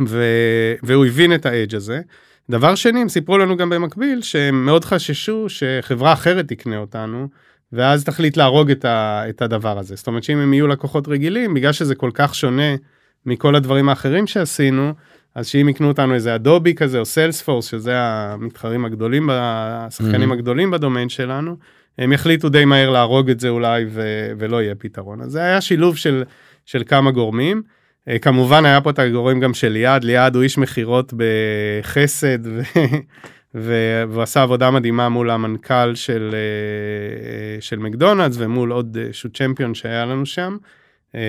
ו- 0.07 0.73
והוא 0.83 1.05
הבין 1.05 1.35
את 1.35 1.45
האדג' 1.45 1.75
הזה. 1.75 2.01
דבר 2.49 2.75
שני 2.75 3.01
הם 3.01 3.09
סיפרו 3.09 3.37
לנו 3.37 3.57
גם 3.57 3.69
במקביל 3.69 4.21
שהם 4.21 4.65
מאוד 4.65 4.85
חששו 4.85 5.49
שחברה 5.49 6.13
אחרת 6.13 6.47
תקנה 6.47 6.77
אותנו 6.77 7.27
ואז 7.73 8.03
תחליט 8.03 8.37
להרוג 8.37 8.71
את, 8.71 8.85
ה- 8.85 9.23
את 9.29 9.41
הדבר 9.41 9.79
הזה 9.79 9.95
זאת 9.95 10.07
אומרת 10.07 10.23
שאם 10.23 10.37
הם 10.37 10.53
יהיו 10.53 10.67
לקוחות 10.67 11.07
רגילים 11.07 11.53
בגלל 11.53 11.71
שזה 11.71 11.95
כל 11.95 12.11
כך 12.13 12.35
שונה 12.35 12.75
מכל 13.25 13.55
הדברים 13.55 13.89
האחרים 13.89 14.27
שעשינו 14.27 14.93
אז 15.35 15.47
שאם 15.47 15.69
יקנו 15.69 15.87
אותנו 15.87 16.13
איזה 16.13 16.35
אדובי 16.35 16.73
כזה 16.73 16.99
או 16.99 17.05
סיילספורס 17.05 17.65
שזה 17.65 17.93
המתחרים 17.95 18.85
הגדולים 18.85 19.29
השחקנים 19.33 20.31
mm-hmm. 20.31 20.33
הגדולים 20.33 20.71
בדומיין 20.71 21.09
שלנו 21.09 21.55
הם 21.97 22.13
יחליטו 22.13 22.49
די 22.49 22.65
מהר 22.65 22.89
להרוג 22.89 23.29
את 23.29 23.39
זה 23.39 23.49
אולי 23.49 23.85
ו- 23.89 24.31
ולא 24.37 24.61
יהיה 24.61 24.75
פתרון 24.75 25.21
אז 25.21 25.31
זה 25.31 25.41
היה 25.41 25.61
שילוב 25.61 25.97
של 25.97 26.23
של 26.65 26.83
כמה 26.85 27.11
גורמים. 27.11 27.61
אה, 28.07 28.19
כמובן 28.19 28.65
היה 28.65 28.81
פה 28.81 28.89
את 28.89 28.99
הגורם 28.99 29.39
גם 29.39 29.53
של 29.53 29.67
ליעד 29.67 30.03
ליעד 30.03 30.35
הוא 30.35 30.43
איש 30.43 30.57
מכירות 30.57 31.13
בחסד 31.17 32.47
ו- 32.47 32.61
ו- 32.75 32.79
והוא 33.55 34.21
עשה 34.21 34.41
עבודה 34.41 34.71
מדהימה 34.71 35.09
מול 35.09 35.29
המנכ"ל 35.29 35.95
של 35.95 36.29
אה, 36.33 37.61
של 37.61 37.79
מקדונלדס 37.79 38.35
ומול 38.39 38.71
עוד 38.71 38.97
איזשהו 38.97 39.29
צ'מפיון 39.29 39.75
שהיה 39.75 40.05
לנו 40.05 40.25
שם. 40.25 40.57
אה, 41.15 41.21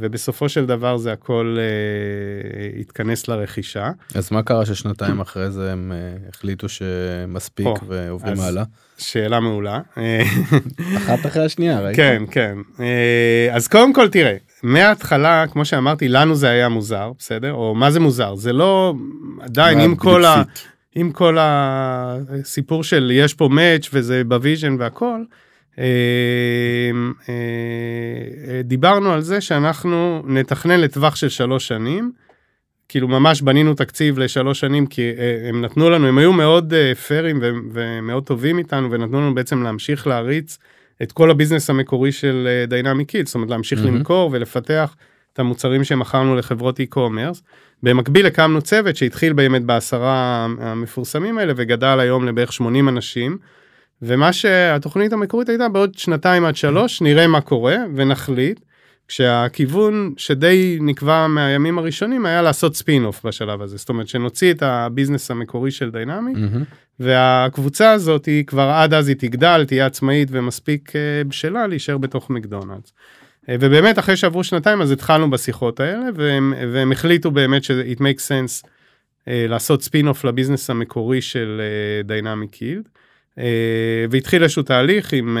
ובסופו 0.00 0.48
של 0.48 0.66
דבר 0.66 0.96
זה 0.96 1.12
הכל 1.12 1.56
אה, 1.58 2.80
התכנס 2.80 3.28
לרכישה. 3.28 3.90
אז 4.14 4.32
מה 4.32 4.42
קרה 4.42 4.66
ששנתיים 4.66 5.20
אחרי 5.20 5.50
זה 5.50 5.72
הם 5.72 5.92
אה, 5.94 6.28
החליטו 6.28 6.68
שמספיק 6.68 7.66
ועוברים 7.86 8.40
הלאה? 8.40 8.64
שאלה 8.98 9.40
מעולה. 9.40 9.80
אחת 10.96 11.26
אחרי 11.26 11.44
השנייה, 11.44 11.80
ראית? 11.80 11.96
כן, 11.96 12.22
כן. 12.30 12.54
אז 13.52 13.68
קודם 13.68 13.92
כל 13.92 14.08
תראה, 14.08 14.36
מההתחלה, 14.62 15.44
כמו 15.50 15.64
שאמרתי, 15.64 16.08
לנו 16.08 16.34
זה 16.34 16.48
היה 16.48 16.68
מוזר, 16.68 17.12
בסדר? 17.18 17.52
או 17.52 17.74
מה 17.74 17.90
זה 17.90 18.00
מוזר? 18.00 18.34
זה 18.34 18.52
לא, 18.52 18.94
עדיין 19.40 19.80
עם 19.80 19.96
כל 19.96 20.24
ה... 20.24 20.42
עם 20.94 21.12
כל 21.12 21.36
הסיפור 21.40 22.84
של 22.84 23.10
יש 23.14 23.34
פה 23.34 23.48
match 23.48 23.88
וזה 23.92 24.24
ב 24.24 24.31
vision 24.31 24.76
והכל, 24.78 25.20
אמ, 25.78 27.12
אה, 27.28 28.62
דיברנו 28.64 29.12
על 29.12 29.20
זה 29.20 29.40
שאנחנו 29.40 30.22
נתכנן 30.26 30.80
לטווח 30.80 31.16
של 31.16 31.28
שלוש 31.28 31.68
שנים. 31.68 32.12
כאילו 32.88 33.08
ממש 33.08 33.42
בנינו 33.42 33.74
תקציב 33.74 34.18
לשלוש 34.18 34.60
שנים 34.60 34.86
כי 34.86 35.02
אה, 35.18 35.48
הם 35.48 35.60
נתנו 35.64 35.90
לנו 35.90 36.06
הם 36.06 36.18
היו 36.18 36.32
מאוד 36.32 36.74
אה, 36.74 36.94
פיירים 36.94 37.40
ומאוד 37.72 38.26
טובים 38.26 38.58
איתנו 38.58 38.90
ונתנו 38.90 39.20
לנו 39.20 39.34
בעצם 39.34 39.62
להמשיך 39.62 40.06
להריץ 40.06 40.58
את 41.02 41.12
כל 41.12 41.30
ה 41.30 41.34
business 41.34 41.70
המקורי 41.70 42.12
של 42.12 42.64
Dynamic 42.68 43.08
Yield 43.08 43.26
זאת 43.26 43.34
אומרת 43.34 43.50
להמשיך 43.50 43.80
mm-hmm. 43.80 43.86
למכור 43.86 44.30
ולפתח 44.32 44.96
את 45.32 45.38
המוצרים 45.38 45.84
שמכרנו 45.84 46.36
לחברות 46.36 46.80
e-commerce. 46.80 47.40
במקביל 47.82 48.26
הקמנו 48.26 48.62
צוות 48.62 48.96
שהתחיל 48.96 49.32
באמת 49.32 49.64
בעשרה 49.64 50.46
המפורסמים 50.60 51.38
האלה 51.38 51.52
וגדל 51.56 52.00
היום 52.00 52.26
לבערך 52.26 52.52
80 52.52 52.88
אנשים. 52.88 53.38
ומה 54.02 54.32
שהתוכנית 54.32 55.12
המקורית 55.12 55.48
הייתה 55.48 55.68
בעוד 55.68 55.94
שנתיים 55.94 56.44
עד 56.44 56.56
שלוש 56.56 57.02
נראה 57.02 57.26
מה 57.26 57.40
קורה 57.40 57.76
ונחליט. 57.94 58.60
כשהכיוון 59.08 60.14
שדי 60.16 60.78
נקבע 60.80 61.26
מהימים 61.26 61.78
הראשונים 61.78 62.26
היה 62.26 62.42
לעשות 62.42 62.76
spin 62.76 63.04
off 63.04 63.26
בשלב 63.26 63.62
הזה 63.62 63.76
זאת 63.76 63.88
אומרת 63.88 64.08
שנוציא 64.08 64.52
את 64.52 64.62
ה 64.62 64.70
business 64.70 65.30
המקורי 65.30 65.70
של 65.70 65.90
Dynamic 65.90 66.32
mm-hmm. 66.32 66.64
והקבוצה 67.00 67.90
הזאת 67.90 68.26
היא 68.26 68.44
כבר 68.44 68.68
עד 68.68 68.94
אז 68.94 69.08
היא 69.08 69.16
תגדל 69.16 69.64
תהיה 69.66 69.86
עצמאית 69.86 70.28
ומספיק 70.30 70.90
uh, 70.90 71.28
בשלה 71.28 71.66
להישאר 71.66 71.98
בתוך 71.98 72.30
מקדונלדס. 72.30 72.92
Uh, 73.44 73.52
ובאמת 73.60 73.98
אחרי 73.98 74.16
שעברו 74.16 74.44
שנתיים 74.44 74.82
אז 74.82 74.90
התחלנו 74.90 75.30
בשיחות 75.30 75.80
האלה 75.80 76.06
והם, 76.14 76.54
והם 76.72 76.92
החליטו 76.92 77.30
באמת 77.30 77.64
ש- 77.64 77.70
it 77.70 77.98
makes 77.98 78.28
sense 78.28 78.68
לעשות 79.26 79.82
spin 79.82 80.08
off 80.08 80.24
ל 80.24 80.29
business 80.29 80.70
המקורי 80.70 81.22
של 81.22 81.60
Dynamic 82.04 82.62
Yield. 82.62 82.88
והתחיל 84.10 84.42
איזשהו 84.42 84.62
תהליך 84.62 85.12
עם, 85.12 85.38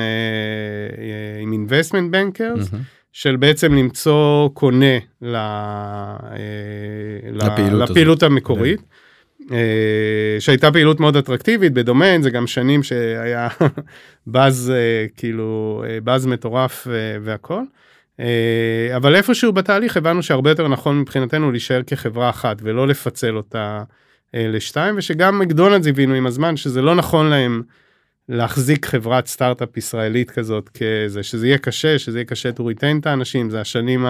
עם 1.42 1.66
investment 1.66 2.14
bankers. 2.14 2.72
Mm-hmm. 2.72 2.76
של 3.12 3.36
בעצם 3.36 3.74
למצוא 3.74 4.48
קונה 4.54 4.98
ל, 5.22 5.36
לפעילות, 7.32 7.90
לפעילות 7.90 8.22
המקורית. 8.22 8.80
אה, 9.52 10.36
שהייתה 10.38 10.72
פעילות 10.72 11.00
מאוד 11.00 11.16
אטרקטיבית 11.16 11.72
בדומיין 11.72 12.22
זה 12.22 12.30
גם 12.30 12.46
שנים 12.46 12.82
שהיה 12.82 13.48
באז 14.26 14.72
אה, 14.74 15.06
כאילו 15.16 15.84
אה, 15.86 16.00
באז 16.00 16.26
מטורף 16.26 16.86
והכל. 17.22 17.62
אבל 18.96 19.16
איפשהו 19.16 19.52
בתהליך 19.52 19.96
הבנו 19.96 20.22
שהרבה 20.22 20.50
יותר 20.50 20.68
נכון 20.68 21.00
מבחינתנו 21.00 21.50
להישאר 21.50 21.82
כחברה 21.82 22.30
אחת 22.30 22.56
ולא 22.62 22.88
לפצל 22.88 23.36
אותה 23.36 23.82
לשתיים 24.34 24.94
ושגם 24.98 25.38
מקדונלדס 25.38 25.86
הבינו 25.86 26.14
עם 26.14 26.26
הזמן 26.26 26.56
שזה 26.56 26.82
לא 26.82 26.94
נכון 26.94 27.26
להם 27.26 27.62
להחזיק 28.28 28.86
חברת 28.86 29.26
סטארט-אפ 29.26 29.76
ישראלית 29.76 30.30
כזאת 30.30 30.68
כזה 30.68 31.22
שזה 31.22 31.46
יהיה 31.46 31.58
קשה 31.58 31.98
שזה 31.98 32.18
יהיה 32.18 32.24
קשה 32.24 32.50
to 32.50 32.60
retain 32.60 33.00
את 33.00 33.06
האנשים 33.06 33.50
זה 33.50 33.60
השנים 33.60 34.06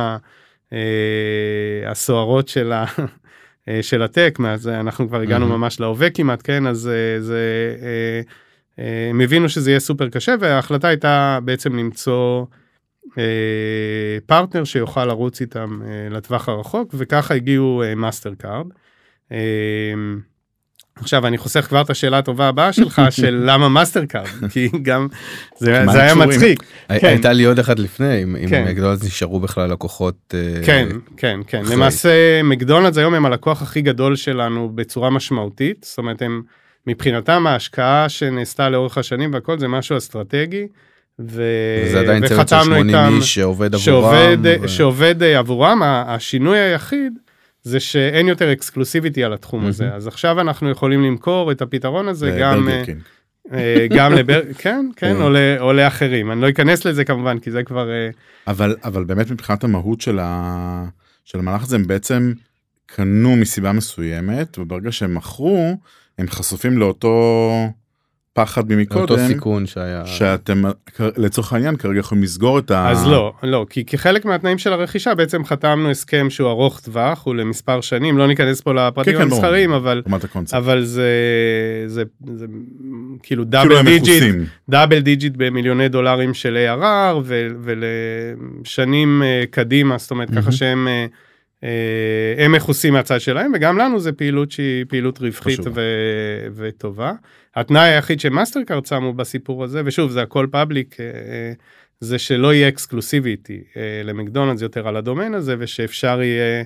הסוערות 1.86 2.48
של 2.48 2.72
ה... 2.72 2.84
אה, 3.68 3.82
של 3.82 4.02
הטק, 4.02 4.36
מאז 4.38 4.68
אנחנו 4.68 5.08
כבר 5.08 5.20
הגענו 5.20 5.46
mm-hmm. 5.46 5.56
ממש 5.58 5.80
להווה 5.80 6.10
כמעט, 6.10 6.40
כן, 6.44 6.66
אז 6.66 6.88
אה, 6.88 7.20
זה, 7.20 7.40
אה, 7.82 9.10
הם 9.10 9.20
הבינו 9.20 9.48
שזה 9.48 9.70
יהיה 9.70 9.80
סופר 9.80 10.08
קשה, 10.08 10.34
וההחלטה 10.40 10.88
הייתה 10.88 11.38
בעצם 11.44 11.76
למצוא 11.76 12.44
פרטנר 14.26 14.64
שיוכל 14.64 15.04
לרוץ 15.04 15.40
איתם 15.40 15.80
לטווח 16.10 16.48
הרחוק, 16.48 16.94
וככה 16.98 17.34
הגיעו 17.34 17.82
מאסטר 17.96 18.34
קארד. 18.34 18.66
עכשיו 21.00 21.26
אני 21.26 21.38
חוסך 21.38 21.60
כבר 21.60 21.80
את 21.80 21.90
השאלה 21.90 22.18
הטובה 22.18 22.48
הבאה 22.48 22.72
שלך 22.72 23.02
של 23.20 23.42
למה 23.46 23.68
מאסטר 23.68 24.04
קארד 24.04 24.26
כי 24.52 24.68
גם 24.82 25.08
זה, 25.58 25.84
זה 25.92 26.02
היה 26.02 26.14
מצחיק. 26.14 26.62
כן. 26.88 27.06
הייתה 27.06 27.32
לי 27.32 27.44
עוד 27.44 27.58
אחד 27.58 27.78
לפני 27.78 28.22
אם 28.22 28.48
כן. 28.48 28.64
מקדונלדס 28.68 29.04
נשארו 29.04 29.40
בכלל 29.40 29.70
לקוחות. 29.70 30.34
אה, 30.34 30.62
כן 30.66 30.88
כן 31.16 31.40
כן 31.46 31.62
אחרי. 31.62 31.76
למעשה 31.76 32.42
מקדונלדס 32.44 32.98
היום 32.98 33.14
הם 33.14 33.26
הלקוח 33.26 33.62
הכי 33.62 33.82
גדול 33.82 34.16
שלנו 34.16 34.68
בצורה 34.74 35.10
משמעותית 35.10 35.86
זאת 35.88 35.98
אומרת 35.98 36.22
הם 36.22 36.42
מבחינתם 36.86 37.46
ההשקעה 37.46 38.08
שנעשתה 38.08 38.68
לאורך 38.68 38.98
השנים 38.98 39.32
והכל 39.34 39.58
זה 39.58 39.68
משהו 39.68 39.96
אסטרטגי. 39.96 40.66
ו... 41.28 41.42
וזה 41.86 42.00
עדיין 42.00 42.28
צוות 42.28 42.48
של 42.48 42.56
80 42.64 42.96
איש 42.96 43.34
שעובד 43.34 43.74
עבורם. 43.74 43.84
שעובד, 43.84 44.38
ו... 44.62 44.68
שעובד 44.68 45.22
עבורם 45.22 45.82
השינוי 45.82 46.58
היחיד. 46.58 47.12
זה 47.62 47.80
שאין 47.80 48.28
יותר 48.28 48.52
אקסקלוסיביטי 48.52 49.24
על 49.24 49.32
התחום 49.32 49.66
הזה 49.66 49.94
אז 49.94 50.06
עכשיו 50.06 50.40
אנחנו 50.40 50.70
יכולים 50.70 51.02
למכור 51.02 51.52
את 51.52 51.62
הפתרון 51.62 52.08
הזה 52.08 52.36
גם 52.40 52.68
אה, 52.68 52.82
אה, 53.52 53.86
גם 53.96 54.12
לבר 54.12 54.40
כן 54.62 54.86
כן 54.96 55.16
או 55.60 55.72
לאחרים 55.72 56.32
אני 56.32 56.40
לא 56.40 56.48
אכנס 56.48 56.84
לזה 56.84 57.04
כמובן 57.04 57.38
כי 57.38 57.50
זה 57.50 57.62
כבר 57.62 57.90
אה, 57.90 58.10
אבל 58.46 58.76
אבל 58.84 59.04
באמת 59.04 59.30
מבחינת 59.30 59.64
המהות 59.64 60.00
של 60.00 60.18
ה... 60.22 60.84
של 61.24 61.38
המהלך 61.38 61.62
הזה 61.62 61.76
הם 61.76 61.86
בעצם 61.86 62.32
קנו 62.86 63.36
מסיבה 63.36 63.72
מסוימת 63.72 64.58
וברגע 64.58 64.92
שהם 64.92 65.14
מכרו 65.14 65.76
הם 66.18 66.28
חשופים 66.28 66.78
לאותו 66.78 67.68
פחד 68.32 68.72
ממקודם, 68.72 69.00
אותו 69.00 69.16
סיכון 69.26 69.66
שהיה, 69.66 70.06
שאתם 70.06 70.62
לצורך 71.16 71.52
העניין 71.52 71.76
כרגע 71.76 71.98
יכולים 71.98 72.24
לסגור 72.24 72.58
את 72.58 72.70
ה... 72.70 72.90
אז 72.90 73.06
לא, 73.06 73.32
לא, 73.42 73.66
כי 73.70 73.84
כחלק 73.84 74.24
מהתנאים 74.24 74.58
של 74.58 74.72
הרכישה 74.72 75.14
בעצם 75.14 75.44
חתמנו 75.44 75.90
הסכם 75.90 76.30
שהוא 76.30 76.50
ארוך 76.50 76.80
טווח, 76.80 77.22
הוא 77.24 77.34
למספר 77.34 77.80
שנים, 77.80 78.18
לא 78.18 78.26
ניכנס 78.26 78.60
פה 78.60 78.74
לפרטים 78.74 79.12
כן, 79.12 79.18
כן 79.18 79.24
המסחריים, 79.24 79.72
אבל, 79.72 80.02
אבל 80.52 80.84
זה, 80.84 81.12
זה, 81.86 82.02
זה 82.34 82.46
כאילו 83.22 83.44
double 83.44 83.82
digit, 83.82 84.34
double 84.68 85.00
digit 85.00 85.32
במיליוני 85.36 85.88
דולרים 85.88 86.34
של 86.34 86.58
ARR 86.80 87.16
ולשנים 87.62 89.22
אה, 89.22 89.44
קדימה, 89.50 89.98
זאת 89.98 90.10
אומרת 90.10 90.30
ככה 90.30 90.52
שהם... 90.52 90.88
אה, 91.64 91.68
אה, 92.38 92.44
הם 92.44 92.52
מכוסים 92.52 92.92
מהצד 92.92 93.20
שלהם 93.20 93.52
וגם 93.54 93.78
לנו 93.78 94.00
זה 94.00 94.12
פעילות 94.12 94.50
שהיא 94.50 94.84
פעילות 94.88 95.18
רווחית 95.18 95.60
ו- 95.74 96.46
וטובה. 96.54 97.12
התנאי 97.56 97.88
היחיד 97.88 98.20
שמאסטרקארד 98.20 98.86
שמו 98.86 99.12
בסיפור 99.12 99.64
הזה 99.64 99.82
ושוב 99.84 100.10
זה 100.10 100.22
הכל 100.22 100.46
public 100.50 101.00
אה, 101.00 101.52
זה 102.00 102.18
שלא 102.18 102.54
יהיה 102.54 102.68
exclusivity 102.68 103.62
אה, 103.76 104.02
למקדונלדס 104.04 104.62
יותר 104.62 104.88
על 104.88 104.96
הדומיין 104.96 105.34
הזה 105.34 105.56
ושאפשר 105.58 106.22
יהיה 106.22 106.64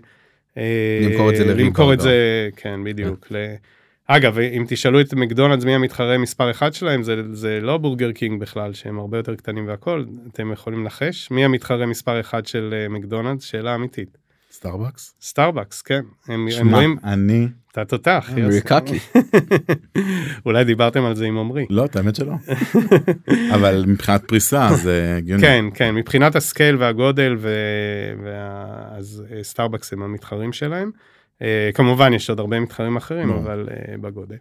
למכור 1.02 1.30
את 1.30 1.36
זה 1.36 1.54
למכור 1.54 1.92
את 1.92 2.00
זה 2.00 2.48
כן 2.56 2.84
בדיוק. 2.84 3.26
ל... 3.30 3.54
אגב 4.06 4.38
אם 4.38 4.64
תשאלו 4.68 5.00
את 5.00 5.14
מקדונלדס 5.14 5.64
מי 5.64 5.74
המתחרה 5.74 6.18
מספר 6.18 6.50
אחד 6.50 6.72
שלהם 6.72 7.02
זה 7.02 7.22
זה 7.32 7.60
לא 7.60 7.76
בורגר 7.76 8.12
קינג 8.12 8.40
בכלל 8.40 8.72
שהם 8.72 8.98
הרבה 8.98 9.18
יותר 9.18 9.34
קטנים 9.34 9.68
והכל 9.68 10.04
אתם 10.32 10.52
יכולים 10.52 10.80
לנחש 10.80 11.30
מי 11.30 11.44
המתחרה 11.44 11.86
מספר 11.86 12.20
אחד 12.20 12.46
של 12.46 12.86
מקדונלדס 12.90 13.44
שאלה 13.44 13.74
אמיתית. 13.74 14.23
סטארבקס? 14.54 15.14
סטארבקס, 15.22 15.82
כן. 15.82 16.00
הם, 16.28 16.46
שמה, 16.50 16.60
הם 16.60 16.74
רואים... 16.74 16.96
אני... 17.04 17.48
אתה 17.72 17.84
תותח, 17.84 18.30
אמריקאי. 18.38 18.98
אולי 20.46 20.64
דיברתם 20.64 21.04
על 21.04 21.14
זה 21.14 21.24
עם 21.24 21.38
עמרי. 21.38 21.66
לא, 21.70 21.84
את 21.84 21.96
האמת 21.96 22.16
שלא. 22.16 22.32
אבל 23.54 23.84
מבחינת 23.86 24.24
פריסה 24.28 24.68
זה 24.74 25.14
הגיוני. 25.18 25.42
כן, 25.42 25.64
כן, 25.74 25.94
מבחינת 25.94 26.36
ה 26.36 26.43
scale 26.43 26.76
והגודל, 26.76 27.36
ו... 27.38 27.50
וה... 28.24 28.98
אז 28.98 29.22
אה, 29.30 29.42
סטארבקס 29.44 29.92
הם 29.92 30.02
המתחרים 30.02 30.52
שלהם. 30.52 30.90
Uh, 31.38 31.44
כמובן 31.74 32.12
יש 32.12 32.30
עוד 32.30 32.40
הרבה 32.40 32.60
מתחרים 32.60 32.96
אחרים. 32.96 33.30
אבל 33.30 33.68
בגודל. 34.00 34.36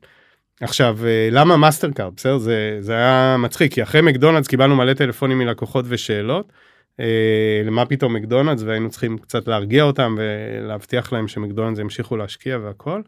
עכשיו, 0.61 0.97
למה 1.31 1.57
מאסטר 1.57 1.91
קארד? 1.91 2.13
בסדר? 2.15 2.37
זה, 2.37 2.77
זה 2.79 2.93
היה 2.93 3.35
מצחיק, 3.39 3.73
כי 3.73 3.83
אחרי 3.83 4.01
מקדונלדס 4.01 4.47
קיבלנו 4.47 4.75
מלא 4.75 4.93
טלפונים 4.93 5.37
מלקוחות 5.37 5.85
ושאלות. 5.87 6.53
אה, 6.99 7.61
למה 7.65 7.85
פתאום 7.85 8.13
מקדונלדס 8.13 8.63
והיינו 8.63 8.89
צריכים 8.89 9.17
קצת 9.17 9.47
להרגיע 9.47 9.83
אותם 9.83 10.15
ולהבטיח 10.17 11.13
להם 11.13 11.27
שמקדונלדס 11.27 11.79
ימשיכו 11.79 12.17
להשקיע 12.17 12.57
והכל. 12.57 13.01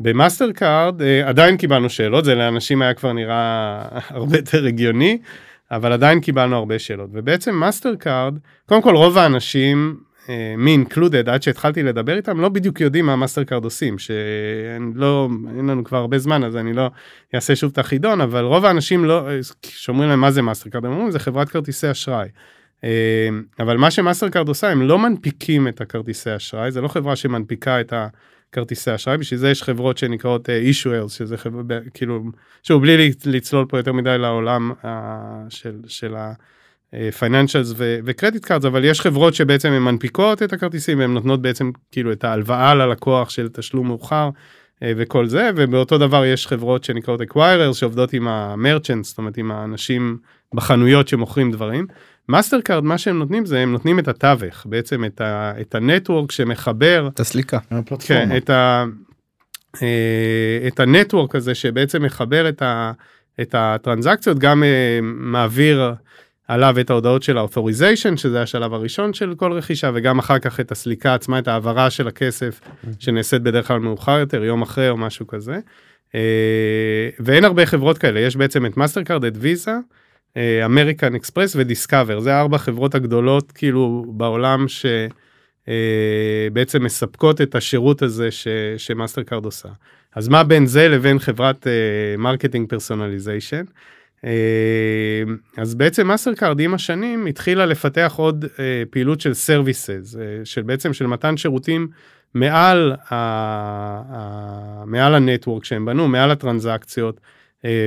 במאסטר 0.00 0.52
קארד 0.52 1.02
אה, 1.02 1.28
עדיין 1.28 1.56
קיבלנו 1.56 1.90
שאלות 1.90 2.24
זה 2.24 2.34
לאנשים 2.34 2.82
היה 2.82 2.94
כבר 2.94 3.12
נראה 3.12 3.82
הרבה 4.08 4.36
יותר 4.36 4.66
הגיוני 4.66 5.18
אבל 5.70 5.92
עדיין 5.92 6.20
קיבלנו 6.20 6.56
הרבה 6.56 6.78
שאלות 6.78 7.10
ובעצם 7.12 7.54
מאסטר 7.54 7.94
קארד 7.94 8.38
קודם 8.66 8.82
כל 8.82 8.96
רוב 8.96 9.18
האנשים 9.18 10.70
me 10.70 10.72
included, 10.72 11.28
עד 11.28 11.42
שהתחלתי 11.42 11.82
לדבר 11.82 12.16
איתם 12.16 12.40
לא 12.40 12.48
בדיוק 12.48 12.80
יודעים 12.80 13.06
מה 13.06 13.16
מאסטר 13.16 13.44
קארד 13.44 13.64
עושים 13.64 13.98
שאין 13.98 14.92
לא 14.94 15.28
אין 15.56 15.66
לנו 15.66 15.84
כבר 15.84 15.98
הרבה 15.98 16.18
זמן 16.18 16.44
אז 16.44 16.56
אני 16.56 16.72
לא 16.72 16.90
אעשה 17.34 17.56
שוב 17.56 17.70
את 17.72 17.78
החידון 17.78 18.20
אבל 18.20 18.44
רוב 18.44 18.64
האנשים 18.64 19.04
לא 19.04 19.28
שאומרים 19.62 20.08
להם 20.08 20.20
מה 20.20 20.30
זה 20.30 20.42
מאסטר 20.42 20.70
קארד 20.70 20.84
הם 20.84 20.92
אומרים 20.92 21.10
זה 21.10 21.18
חברת 21.18 21.48
כרטיסי 21.48 21.90
אשראי. 21.90 22.28
אמ, 22.84 23.42
אבל 23.58 23.76
מה 23.76 23.90
שמאסטר 23.90 24.28
קארד 24.28 24.48
עושה 24.48 24.70
הם 24.70 24.82
לא 24.82 24.98
מנפיקים 24.98 25.68
את 25.68 25.80
הכרטיסי 25.80 26.36
אשראי 26.36 26.70
זה 26.70 26.80
לא 26.80 26.88
חברה 26.88 27.16
שמנפיקה 27.16 27.80
את 27.80 27.92
הכרטיסי 27.92 28.94
אשראי 28.94 29.16
בשביל 29.16 29.40
זה 29.40 29.50
יש 29.50 29.62
חברות 29.62 29.98
שנקראות 29.98 30.48
uh, 30.48 30.52
issuers 30.70 31.08
שזה 31.08 31.36
חברה 31.36 31.62
כאילו 31.94 32.24
שוב 32.62 32.82
בלי 32.82 33.12
לצלול 33.26 33.66
פה 33.68 33.78
יותר 33.78 33.92
מדי 33.92 34.18
לעולם 34.18 34.72
uh, 34.82 34.86
של 35.48 35.76
של 35.86 36.14
ה-financials 36.16 37.74
ו 37.78 37.87
credit 37.87 38.44
card 38.44 38.64
אבל 38.64 38.84
יש 38.84 39.00
חברות 39.00 39.34
שבעצם 39.34 39.68
הן 39.68 39.82
מנפיקות 39.82 40.42
את 40.42 40.52
הכרטיסים 40.52 40.98
והן 40.98 41.14
נותנות 41.14 41.42
בעצם 41.42 41.70
כאילו 41.90 42.12
את 42.12 42.24
ההלוואה 42.24 42.74
ללקוח 42.74 43.30
של 43.30 43.48
תשלום 43.48 43.86
מאוחר. 43.86 44.30
וכל 44.96 45.26
זה 45.26 45.50
ובאותו 45.56 45.98
דבר 45.98 46.24
יש 46.24 46.46
חברות 46.46 46.84
שנקראות 46.84 47.20
acquirers 47.20 47.74
שעובדות 47.74 48.12
עם 48.12 48.28
ה 48.28 48.36
merchant 48.36 49.04
זאת 49.04 49.18
אומרת 49.18 49.36
עם 49.36 49.50
האנשים 49.50 50.18
בחנויות 50.54 51.08
שמוכרים 51.08 51.52
דברים 51.52 51.86
מאסטר 52.28 52.60
קארד 52.60 52.84
מה 52.84 52.98
שהם 52.98 53.18
נותנים 53.18 53.46
זה 53.46 53.60
הם 53.60 53.72
נותנים 53.72 53.98
את 53.98 54.08
התווך 54.08 54.66
בעצם 54.66 55.04
את, 55.04 55.20
ה, 55.20 55.52
את 55.60 55.74
ה 55.74 55.81
network 55.81 56.32
שמחבר 56.32 57.08
את 57.14 57.20
הסליקה 57.20 57.58
כן, 58.06 58.36
את, 58.36 58.50
ה, 58.50 58.84
אה, 59.82 60.68
את 60.68 60.80
ה 60.80 60.87
network 60.87 61.34
הזה 61.34 61.54
שבעצם 61.54 62.02
מחבר 62.02 62.48
את, 62.48 62.62
ה, 62.62 62.92
את 63.40 63.54
הטרנזקציות 63.58 64.38
גם 64.38 64.62
אה, 64.64 64.98
מעביר 65.02 65.94
עליו 66.48 66.80
את 66.80 66.90
ההודעות 66.90 67.22
של 67.22 67.38
ה 67.38 67.44
authorization 67.44 68.16
שזה 68.16 68.42
השלב 68.42 68.74
הראשון 68.74 69.14
של 69.14 69.34
כל 69.34 69.52
רכישה 69.52 69.90
וגם 69.94 70.18
אחר 70.18 70.38
כך 70.38 70.60
את 70.60 70.72
הסליקה 70.72 71.14
עצמה 71.14 71.38
את 71.38 71.48
העברה 71.48 71.90
של 71.90 72.08
הכסף 72.08 72.60
שנעשית 72.98 73.42
בדרך 73.42 73.68
כלל 73.68 73.78
מאוחר 73.78 74.18
יותר 74.18 74.44
יום 74.44 74.62
אחרי 74.62 74.88
או 74.88 74.96
משהו 74.96 75.26
כזה. 75.26 75.58
אה, 76.14 77.08
ואין 77.20 77.44
הרבה 77.44 77.66
חברות 77.66 77.98
כאלה 77.98 78.20
יש 78.20 78.36
בעצם 78.36 78.66
את 78.66 78.76
מאסטר 78.76 79.02
קארד 79.02 79.24
את 79.24 79.34
ויזה. 79.36 79.74
אמריקן 80.64 81.14
אקספרס 81.14 81.56
ודיסקאבר 81.56 82.20
זה 82.20 82.40
ארבע 82.40 82.58
חברות 82.58 82.94
הגדולות 82.94 83.52
כאילו 83.52 84.04
בעולם 84.08 84.66
שבעצם 84.68 86.80
uh, 86.80 86.84
מספקות 86.84 87.40
את 87.40 87.54
השירות 87.54 88.02
הזה 88.02 88.28
שמאסטר 88.76 89.22
קארד 89.22 89.44
עושה. 89.44 89.68
אז 90.14 90.28
מה 90.28 90.44
בין 90.44 90.66
זה 90.66 90.88
לבין 90.88 91.18
חברת 91.18 91.66
marketing 92.18 92.68
personalization? 92.68 93.64
Uh, 94.20 94.26
אז 95.56 95.74
בעצם 95.74 96.06
מאסטר 96.06 96.34
קארד 96.34 96.60
עם 96.60 96.74
השנים 96.74 97.26
התחילה 97.26 97.66
לפתח 97.66 98.14
עוד 98.16 98.44
uh, 98.44 98.48
פעילות 98.90 99.20
של 99.20 99.34
services 99.34 100.14
uh, 100.14 100.18
של 100.44 100.62
בעצם 100.62 100.92
של 100.92 101.06
מתן 101.06 101.36
שירותים 101.36 101.88
מעל, 102.34 102.92
ה, 103.10 103.14
ה, 103.14 104.84
מעל 104.86 105.14
ה 105.14 105.20
network 105.20 105.64
שהם 105.64 105.84
בנו, 105.84 106.08
מעל 106.08 106.30
הטרנזקציות 106.30 107.16
אה, 107.16 107.20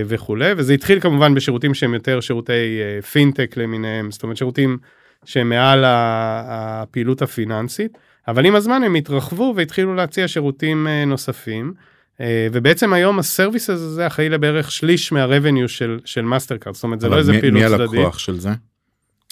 וכולי, 0.06 0.52
וזה 0.58 0.74
התחיל 0.74 1.00
כמובן 1.00 1.34
בשירותים 1.36 1.74
שהם 1.74 1.94
יותר 1.94 2.20
שירותי 2.20 2.52
אה, 2.82 3.02
פינטק 3.02 3.58
למיניהם, 3.58 4.12
זאת 4.12 4.24
אומרת 4.24 4.38
שירותים 4.38 4.78
שהם 5.26 5.50
מעל 5.50 5.84
הפעילות 5.88 7.22
הפיננסית, 7.22 7.98
אבל 8.28 8.46
עם 8.46 8.56
הזמן 8.56 8.84
הם 8.84 8.96
התרחבו 8.96 9.54
והתחילו 9.56 9.96
להציע 9.96 10.28
שירותים 10.28 10.88
אה, 10.88 11.06
נוספים. 11.06 11.74
אה, 12.22 12.48
ובעצם 12.52 12.94
היום 12.94 13.20
ה 13.20 13.26
service 13.26 13.70
הזה 13.70 14.08
אחראי 14.08 14.30
לבערך 14.30 14.72
שליש 14.72 15.12
מה 15.12 15.25
revenue 15.25 15.70
של, 15.70 16.00
של 16.06 16.22
מאסטרקארד, 16.22 16.76
זאת 16.76 16.84
אומרת 16.84 17.02
זה 17.02 17.10
לא 17.10 17.18
איזה 17.18 17.32
מי, 17.32 17.42
פעילות 17.42 17.64
צדדית. 17.68 17.92
מי 17.92 18.00
הלקוח 18.00 18.20
של 18.20 18.40
זה? 18.40 18.50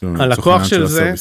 הלקוח 0.04 0.64
של 0.64 0.86
זה-. 0.86 1.14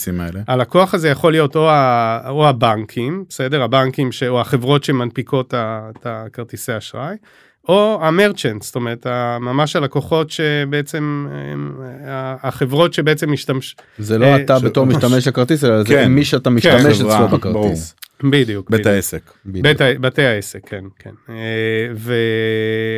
הלקוח 0.49 0.95
הזה 0.95 1.09
יכול 1.09 1.33
להיות 1.33 1.57
או, 1.57 1.71
ה, 1.71 2.21
או 2.29 2.49
הבנקים, 2.49 3.25
בסדר? 3.29 3.63
הבנקים 3.63 4.13
ש, 4.13 4.23
או 4.23 4.41
החברות 4.41 4.85
שמנפיקות 4.85 5.55
את 5.55 6.07
הכרטיסי 6.07 6.77
אשראי, 6.77 7.17
או 7.69 7.99
המרצ'נט, 8.03 8.63
זאת 8.63 8.75
אומרת, 8.75 9.07
ממש 9.41 9.77
הלקוחות 9.77 10.31
שבעצם, 10.31 11.27
החברות 12.43 12.93
שבעצם 12.93 13.33
משתמש... 13.33 13.77
זה 13.99 14.19
לא 14.19 14.27
אה, 14.27 14.37
אתה 14.37 14.59
בתור 14.59 14.87
משתמש 14.87 15.29
הכרטיס, 15.29 15.65
אלא 15.65 15.83
זה 15.83 15.89
כן. 15.89 16.13
מי 16.13 16.25
שאתה 16.25 16.51
משתמש 16.51 16.99
חברה, 17.01 17.27
אצלו. 17.27 17.39
בכרטיס. 17.39 17.95
בדיוק. 18.23 18.71
בית. 18.71 18.87
העסק. 18.87 19.31
בתי 20.01 20.23
העסק, 20.25 20.61
כן, 20.69 20.85
כן. 20.99 21.11
אה, 21.29 21.35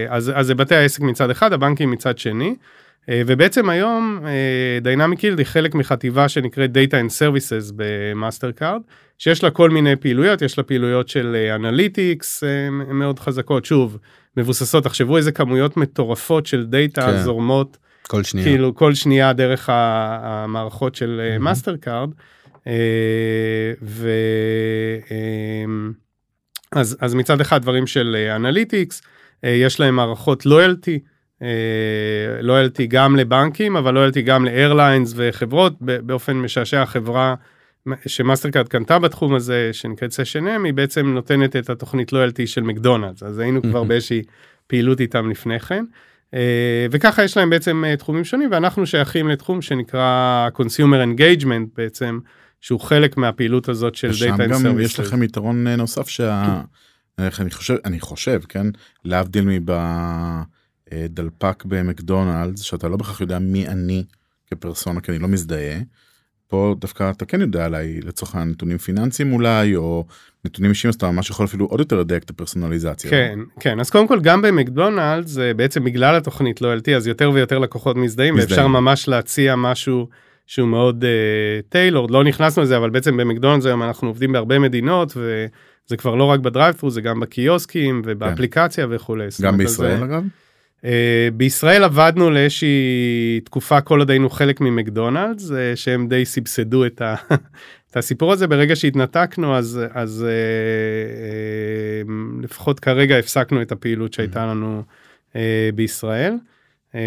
אז 0.08 0.32
זה 0.40 0.54
בתי 0.54 0.74
העסק 0.74 1.00
מצד 1.00 1.30
אחד, 1.30 1.52
הבנקים 1.52 1.90
מצד 1.90 2.18
שני. 2.18 2.54
אה, 3.08 3.22
ובעצם 3.26 3.68
היום 3.68 4.20
Dynamic 4.82 5.24
Yield 5.24 5.38
היא 5.38 5.46
חלק 5.46 5.74
מחטיבה 5.74 6.28
שנקראת 6.28 6.70
Data 6.70 6.92
and 6.92 7.10
Services 7.10 7.72
במאסטר 7.76 8.50
קארד, 8.50 8.80
שיש 9.18 9.44
לה 9.44 9.50
כל 9.50 9.70
מיני 9.70 9.96
פעילויות, 9.96 10.42
יש 10.42 10.58
לה 10.58 10.64
פעילויות 10.64 11.08
של 11.08 11.36
אנליטיקס 11.54 12.44
מאוד 12.70 13.18
חזקות, 13.18 13.64
שוב, 13.64 13.98
מבוססות, 14.36 14.84
תחשבו 14.84 15.16
איזה 15.16 15.32
כמויות 15.32 15.76
מטורפות 15.76 16.46
של 16.46 16.66
דאטה 16.66 17.02
כן. 17.02 17.16
זורמות 17.16 17.78
כל 18.08 18.22
שנייה. 18.22 18.46
כאילו 18.46 18.74
כל 18.74 18.94
שנייה 18.94 19.32
דרך 19.32 19.68
המערכות 19.72 20.94
של. 20.94 21.36
מאסטר 21.40 21.76
קארד. 21.76 22.10
ו... 23.82 24.10
אמ, 25.10 25.92
אז, 26.72 26.96
אז 27.00 27.14
מצד 27.14 27.40
אחד 27.40 27.62
דברים 27.62 27.86
של 27.86 28.16
אנליטיקס, 28.36 29.02
יש 29.42 29.80
להם 29.80 29.96
מערכות 29.96 30.46
loyalty, 30.46 30.98
loyalty 32.40 32.86
גם 32.86 33.16
לבנקים, 33.16 33.76
אבל 33.76 33.94
loyalty 33.94 34.22
גם 34.22 34.44
ל 34.44 34.52
airlines 34.52 35.12
וחברות, 35.16 35.72
באופן 35.80 36.36
משעשע 36.36 36.82
החברה 36.82 37.34
שמאסטר 38.06 38.50
קארד 38.50 38.68
קנתה 38.68 38.98
בתחום 38.98 39.34
הזה, 39.34 39.70
שנקראת 39.72 40.12
Session 40.12 40.46
M, 40.46 40.64
היא 40.64 40.74
בעצם 40.74 41.06
נותנת 41.06 41.56
את 41.56 41.70
התוכנית 41.70 42.12
loyalty 42.12 42.46
של 42.46 42.60
מקדונלדס, 42.60 43.22
אז 43.22 43.38
היינו 43.38 43.62
כבר. 43.62 43.84
באיזושהי 43.88 44.22
פעילות 44.66 45.00
איתם 45.00 45.30
לפני 45.30 45.60
כן. 45.60 45.84
אה, 46.34 46.86
וככה 46.90 47.24
יש 47.24 47.36
להם 47.36 47.50
בעצם 47.50 47.84
אה, 47.86 47.96
תחומים 47.96 48.24
שונים 48.24 48.48
ואנחנו 48.52 48.86
שייכים 48.86 49.28
לתחום 49.28 49.62
שנקרא 49.62 50.48
consumer 50.54 51.18
engagement 51.18 51.68
בעצם 51.76 52.18
שהוא 52.60 52.80
חלק 52.80 53.16
מהפעילות 53.16 53.68
הזאת 53.68 53.94
של 53.94 54.10
ושם 54.10 54.34
data 54.34 54.38
and 54.38 54.48
גם 54.48 54.66
services. 54.66 54.82
יש 54.82 55.00
לכם 55.00 55.22
יתרון 55.22 55.66
אה, 55.66 55.76
נוסף 55.76 56.08
שה... 56.08 56.60
אני 57.18 57.50
חושב, 57.50 57.76
אני 57.84 58.00
חושב, 58.00 58.40
כן, 58.48 58.66
להבדיל 59.04 59.44
מבדלפק 60.92 61.64
במקדונלדס, 61.64 62.60
שאתה 62.60 62.88
לא 62.88 62.96
בהכרח 62.96 63.20
יודע 63.20 63.38
מי 63.38 63.68
אני 63.68 64.04
כפרסונה, 64.46 65.00
כי 65.00 65.10
אני 65.10 65.18
לא 65.18 65.28
מזדהה. 65.28 65.78
פה 66.48 66.74
דווקא 66.78 67.10
אתה 67.10 67.24
כן 67.24 67.40
יודע 67.40 67.64
עליי 67.64 68.00
לצורך 68.00 68.34
הנתונים 68.34 68.78
פיננסיים 68.78 69.32
אולי, 69.32 69.76
או 69.76 70.04
נתונים 70.44 70.70
אישיים, 70.70 70.88
אז 70.88 70.94
אתה 70.94 71.10
ממש 71.10 71.30
יכול 71.30 71.46
אפילו 71.46 71.66
עוד 71.66 71.80
יותר 71.80 72.00
לדייק 72.00 72.22
את 72.22 72.30
הפרסונליזציה. 72.30 73.10
כן 73.10 73.38
כן 73.60 73.80
אז 73.80 73.90
קודם 73.90 74.08
כל 74.08 74.20
גם 74.20 74.42
במקדונלדס 74.42 75.38
אה, 75.38 75.54
בעצם 75.54 75.84
בגלל 75.84 76.16
התוכנית 76.16 76.60
לויאלטי 76.60 76.96
אז 76.96 77.06
יותר 77.06 77.30
ויותר 77.30 77.58
לקוחות 77.58 77.96
מזדהים 77.96 78.34
מזדהים. 78.34 78.50
ואפשר 78.50 78.66
ממש 78.66 79.08
להציע 79.08 79.56
משהו 79.56 80.08
שהוא 80.46 80.68
מאוד 80.68 81.04
tailored 81.68 82.10
לא 82.10 82.24
נכנסנו 82.24 82.62
לזה 82.62 82.76
אבל 82.76 82.90
בעצם 82.90 83.16
במקדונלדס 83.16 83.66
היום 83.66 83.82
אנחנו 83.82 84.08
עובדים 84.08 84.32
בהרבה 84.32 84.58
מדינות 84.58 85.16
וזה 85.16 85.96
כבר 85.96 86.14
לא 86.14 86.24
רק 86.24 86.40
ב 86.40 86.45
drive-thru 86.45 86.90
זה 86.90 87.00
גם 87.00 87.20
בקיוסקים 87.20 88.02
ובאפליקציה 88.04 88.86
וכולי. 88.90 89.30
זאת 89.30 89.40
גם 89.40 89.56
בישראל 89.58 89.92
אז, 89.92 90.00
אה, 90.00 90.04
אגב? 90.04 90.22
Uh, 90.86 90.88
בישראל 91.34 91.84
עבדנו 91.84 92.30
לאיזושהי 92.30 93.40
תקופה 93.44 93.80
כל 93.80 93.98
עוד 93.98 94.10
היינו 94.10 94.30
חלק 94.30 94.60
ממקדונלדס 94.60 95.50
uh, 95.50 95.54
שהם 95.74 96.08
די 96.08 96.24
סבסדו 96.24 96.86
את, 96.86 97.02
ה, 97.02 97.14
את 97.90 97.96
הסיפור 97.96 98.32
הזה 98.32 98.46
ברגע 98.46 98.76
שהתנתקנו 98.76 99.56
אז 99.56 99.80
אז 99.92 100.26
uh, 102.06 102.10
לפחות 102.42 102.80
כרגע 102.80 103.18
הפסקנו 103.18 103.62
את 103.62 103.72
הפעילות 103.72 104.12
שהייתה 104.12 104.46
לנו 104.46 104.82
בישראל. 105.74 106.34
Uh, 106.96 106.98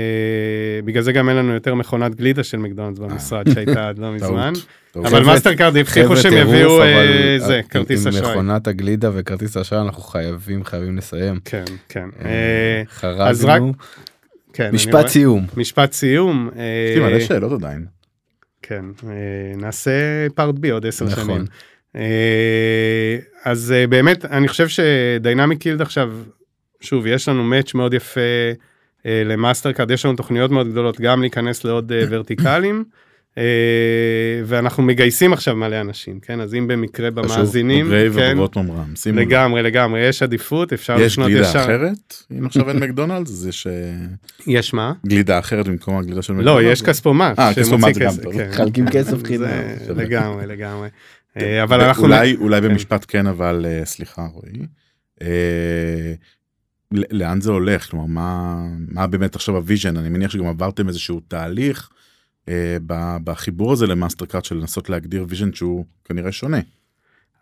בגלל 0.86 1.04
זה 1.04 1.12
גם 1.12 1.30
אין 1.30 1.38
לנו 1.38 1.54
יותר 1.54 1.75
מכונת 1.75 2.15
גלידה 2.15 2.43
של 2.43 2.58
מקדונלדס 2.58 2.99
במשרד 2.99 3.45
שהייתה 3.54 3.89
עד 3.89 3.99
לא 3.99 4.12
מזמן. 4.12 4.54
אבל 4.95 5.23
מאסטר 5.23 5.56
קארד 5.56 5.78
הבטיחו 5.78 6.17
שהם 6.17 6.34
יביאו 6.34 6.82
אה, 6.84 7.36
זה 7.38 7.56
עם- 7.56 7.63
כרטיס 7.63 8.08
עם 8.08 8.13
אשראי. 8.13 8.32
מכונת 8.32 8.67
הגלידה 8.67 9.10
וכרטיס 9.13 9.58
האשראי 9.58 9.82
אנחנו 9.82 10.02
חייבים 10.04 10.63
חייבים 10.63 10.97
לסיים. 10.97 11.39
כן 11.45 11.63
כן 11.89 12.10
אה, 12.21 12.30
אה, 12.30 12.84
חרגנו. 12.88 13.73
כן 14.54 14.69
משפט. 14.73 15.08
סיום. 15.08 15.45
משפט 15.58 15.91
סיום. 15.91 16.49
אה, 16.56 16.62
יש 16.91 16.97
לי 16.97 17.04
מלא 17.04 17.19
שאלות 17.19 17.52
עדיין. 17.52 17.86
כן, 18.62 18.86
אה, 19.08 19.12
נעשה 19.58 19.91
part 20.36 20.55
B 20.55 20.69
עוד 20.69 20.86
עשר 20.86 21.06
נכון. 21.06 21.23
שנים. 21.25 21.45
אה, 21.95 23.17
אז 23.45 23.73
אה, 23.78 23.88
באמת, 23.88 24.25
אני 24.25 24.47
חושב 24.47 24.67
ש 24.67 24.88
Dynamic 24.88 25.60
Yield 25.62 25.82
עכשיו, 25.82 26.12
שוב, 26.82 27.08
יש 27.08 27.30
לנו 27.30 27.43
match 27.43 27.73
מאוד 27.73 27.93
יפה 27.93 28.19
אה, 29.05 29.23
למאסטר 29.25 29.71
קארד, 29.71 29.91
יש 29.91 30.05
לנו 30.05 30.15
תוכניות 30.15 30.51
מאוד 30.51 30.69
גדולות 30.71 31.01
גם 31.01 31.21
להיכנס 31.21 31.63
לעוד 31.63 31.91
אה, 31.91 32.03
ורטיקלים, 32.09 32.83
אה, 33.38 33.43
ואנחנו 34.45 34.83
מגייסים 34.83 35.33
עכשיו 35.33 35.55
מלא 35.55 35.81
אנשים, 35.81 36.19
כן? 36.19 36.41
אז 36.41 36.55
אם 36.55 36.67
במקרה 36.67 37.12
במאזינים, 37.12 37.85
בוגרי 37.85 38.09
כן, 38.13 38.38
ממר"ם. 38.38 39.17
לגמרי, 39.17 39.62
לגמרי, 39.63 39.99
יש 39.99 40.23
עדיפות, 40.23 40.73
אפשר 40.73 40.99
יש 40.99 41.19
גלידה 41.19 41.39
ישר. 41.39 41.59
אחרת? 41.59 42.23
אם 42.31 42.45
עכשיו 42.45 42.69
אין 42.69 42.77
מקדונלדס, 42.77 43.45
יש 43.45 43.67
אה, 43.67 43.73
יש 44.47 44.73
מה? 44.73 44.93
גלידה 45.05 45.39
אחרת 45.39 45.67
במקום 45.67 45.97
הגלידה 45.97 46.21
של 46.21 46.33
מקדונלדס? 46.33 46.65
לא, 46.65 46.71
יש 46.71 46.81
כספומט. 46.81 47.39
אה, 47.39 47.53
כספומט 47.53 47.93
זה 47.93 47.99
גם 47.99 48.12
כסף, 48.12 48.23
טוב. 48.23 48.33
כן. 48.33 48.49
מחלקים 48.49 48.85
כסף 48.93 49.17
זה 49.17 49.25
חינם. 49.25 49.47
לגמרי, 50.01 50.47
לגמרי. 50.47 50.89
אבל 51.63 51.81
אנחנו... 51.81 52.03
אולי 52.03 52.35
אולי 52.35 52.62
כן. 52.62 52.67
במשפט 52.67 53.05
כן 53.07 53.27
אבל 53.27 53.65
סליחה 53.83 54.27
רועי. 54.33 54.65
לאן 56.91 57.41
זה 57.41 57.52
הולך 57.52 57.89
כלומר 57.89 58.06
מה 58.06 58.56
מה 58.88 59.08
באמת 59.08 59.36
עכשיו 59.36 59.56
ה 59.55 59.62
vision 59.62 59.97
אני 59.97 60.10
מניח 60.10 60.32
שגם 60.32 60.45
עברתם 60.45 60.88
איזשהו 60.88 61.19
תהליך 61.28 61.89
אה, 62.49 62.78
בחיבור 63.23 63.71
הזה 63.71 63.88
למאסטר 63.88 64.25
קארד 64.25 64.45
של 64.45 64.56
לנסות 64.56 64.89
להגדיר 64.89 65.25
vision 65.29 65.53
שהוא 65.54 65.86
כנראה 66.06 66.32
שונה. 66.32 66.60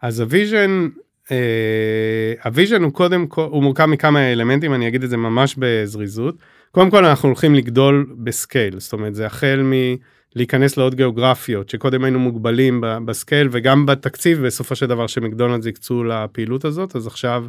אז 0.01 0.19
ה 0.19 0.28
vision, 0.28 0.87
אה, 1.31 2.33
ה 2.43 2.49
vision 2.49 2.83
הוא 2.83 2.93
קודם 2.93 3.27
כל, 3.27 3.47
הוא 3.51 3.63
מורכב 3.63 3.85
מכמה 3.85 4.31
אלמנטים, 4.31 4.73
אני 4.73 4.87
אגיד 4.87 5.03
את 5.03 5.09
זה 5.09 5.17
ממש 5.17 5.55
בזריזות. 5.57 6.35
קודם 6.71 6.89
כל 6.89 7.05
אנחנו 7.05 7.29
הולכים 7.29 7.55
לגדול 7.55 8.15
ב 8.17 8.26
scale, 8.26 8.79
זאת 8.79 8.93
אומרת 8.93 9.15
זה 9.15 9.25
החל 9.25 9.63
מלהיכנס 10.35 10.77
לעוד 10.77 10.95
גיאוגרפיות, 10.95 11.69
שקודם 11.69 12.03
היינו 12.03 12.19
מוגבלים 12.19 12.83
ב 13.05 13.12
scale 13.12 13.47
וגם 13.51 13.85
בתקציב 13.85 14.45
בסופו 14.45 14.75
של 14.75 14.85
דבר 14.85 15.07
שמקדונלדס 15.07 15.65
יקצו 15.65 16.03
לפעילות 16.03 16.65
הזאת, 16.65 16.95
אז 16.95 17.07
עכשיו 17.07 17.45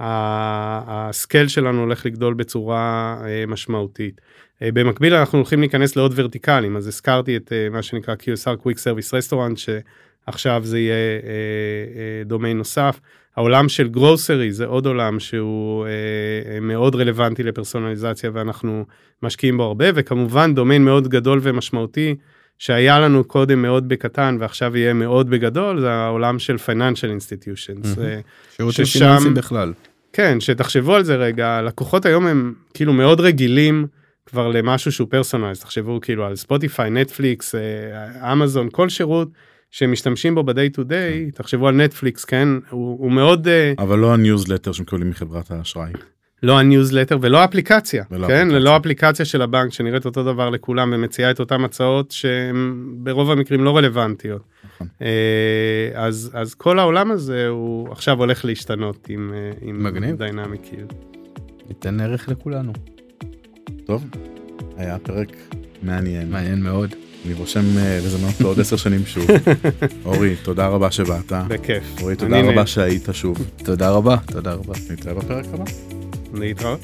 ה 0.00 0.25
scale 0.25 1.48
שלנו 1.48 1.80
הולך 1.80 2.06
לגדול 2.06 2.34
בצורה 2.34 3.16
אה, 3.24 3.44
משמעותית. 3.46 4.20
אה, 4.62 4.72
במקביל 4.72 5.14
אנחנו 5.14 5.38
הולכים 5.38 5.60
להיכנס 5.60 5.96
לעוד 5.96 6.12
ורטיקלים, 6.16 6.76
אז 6.76 6.86
הזכרתי 6.86 7.36
את 7.36 7.52
אה, 7.52 7.68
מה 7.70 7.82
שנקרא 7.82 8.14
QSR 8.14 8.66
Quick 8.66 8.76
Service 8.78 9.10
Restaurant, 9.10 9.56
ש... 9.56 9.68
עכשיו 10.26 10.60
זה 10.64 10.78
יהיה 10.78 11.20
דומיין 12.26 12.58
נוסף. 12.58 13.00
העולם 13.36 13.68
של 13.68 13.88
grocery 13.88 14.52
זה 14.52 14.66
עוד 14.66 14.86
עולם 14.86 15.20
שהוא 15.20 15.86
מאוד 16.60 16.94
רלוונטי 16.94 17.42
לפרסונליזציה 17.42 18.30
ואנחנו 18.32 18.84
משקיעים 19.22 19.56
בו 19.56 19.62
הרבה 19.62 19.84
וכמובן 19.94 20.54
דומיין 20.54 20.84
מאוד 20.84 21.08
גדול 21.08 21.38
ומשמעותי 21.42 22.14
שהיה 22.58 23.00
לנו 23.00 23.24
קודם 23.24 23.62
מאוד 23.62 23.88
בקטן 23.88 24.36
ועכשיו 24.40 24.76
יהיה 24.76 24.92
מאוד 24.92 25.30
בגדול 25.30 25.80
זה 25.80 25.90
העולם 25.90 26.38
של. 27.56 27.80
אה, 28.04 28.20
שירותים 28.56 28.84
ששם- 28.84 28.98
פיננסיים 28.98 29.34
בכלל. 29.34 29.72
כן, 30.12 30.40
שתחשבו 30.40 30.94
על 30.94 31.04
זה 31.04 31.16
רגע, 31.16 31.62
לקוחות 31.62 32.06
היום 32.06 32.26
הם 32.26 32.54
כאילו 32.74 32.92
מאוד 32.92 33.20
רגילים 33.20 33.86
כבר 34.26 34.48
למשהו 34.48 34.92
שהוא 34.92 35.08
personalized, 35.10 35.60
תחשבו 35.60 36.00
כאילו 36.00 36.26
על 36.26 36.36
Spotify, 36.36 36.90
Netflix, 36.90 37.54
Amazon, 38.32 38.68
כל 38.72 38.88
שירות 38.88 39.28
שמשתמשים 39.70 40.34
בו 40.34 40.42
ב-day 40.42 40.76
to 40.76 40.80
day, 40.80 41.34
תחשבו 41.34 41.68
על 41.68 41.74
נטפליקס, 41.74 42.24
כן, 42.24 42.48
הוא, 42.70 42.98
הוא 43.00 43.12
מאוד, 43.12 43.48
אה, 43.48 43.72
אבל 43.78 43.98
לא 43.98 44.14
הניוזלטר 44.14 44.72
שמקבלים 44.72 45.10
מחברת 45.10 45.50
האשראי. 45.50 45.92
לא 46.42 46.58
הניוזלטר 46.58 47.18
ולא 47.20 47.44
אפליקציה, 47.44 48.04
ולא 48.10 48.26
כן? 48.26 48.32
אפליקציה. 48.34 48.58
ללא 48.58 48.76
אפליקציה 48.76 49.24
של 49.24 49.42
הבנק 49.42 49.72
שנראית 49.72 50.04
אותו 50.04 50.22
דבר 50.22 50.50
לכולם 50.50 50.92
ומציעה 50.94 51.30
את 51.30 51.40
אותן 51.40 51.64
הצעות 51.64 52.10
שהן 52.10 52.84
ברוב 52.96 53.30
המקרים 53.30 53.64
לא 53.64 53.76
רלוונטיות. 53.76 54.42
נכון. 54.74 54.86
אה, 55.02 55.90
אז, 55.94 56.30
אז 56.34 56.54
כל 56.54 56.78
העולם 56.78 57.10
הזה 57.10 57.48
הוא 57.48 57.92
עכשיו 57.92 58.18
הולך 58.18 58.44
להשתנות 58.44 59.06
עם, 59.08 59.32
אה, 59.34 59.50
עם 59.62 59.84
מגניב. 59.84 60.16
Dynamic 60.16 60.72
Yield. 60.72 60.92
ניתן 61.68 62.00
ערך 62.00 62.28
לכולנו. 62.28 62.72
טוב, 63.86 64.04
היה 64.76 64.98
פרק 64.98 65.36
מעניין. 65.82 66.30
מעניין 66.30 66.62
מאוד. 66.62 66.94
אני 67.26 67.34
רושם 67.34 67.78
אה, 67.78 67.98
לזמן 68.04 68.28
אותו 68.28 68.48
עוד 68.48 68.60
עשר 68.62 68.76
שנים 68.76 69.06
שוב. 69.06 69.26
אורי, 70.04 70.36
תודה 70.42 70.68
רבה 70.68 70.90
שבאת. 70.90 71.32
בכיף. 71.48 71.84
אורי, 72.00 72.16
תודה. 72.16 72.40
רבה 72.40 72.66
שהיית 72.66 73.08
שוב. 73.12 73.50
תודה 73.64 73.90
רבה, 73.90 74.16
תודה 74.26 74.52
רבה. 74.52 74.74
נתראה 74.90 75.14
בפרק 75.14 75.44
הבא. 75.52 75.97
नहीं 76.34 76.54
था 76.54 76.78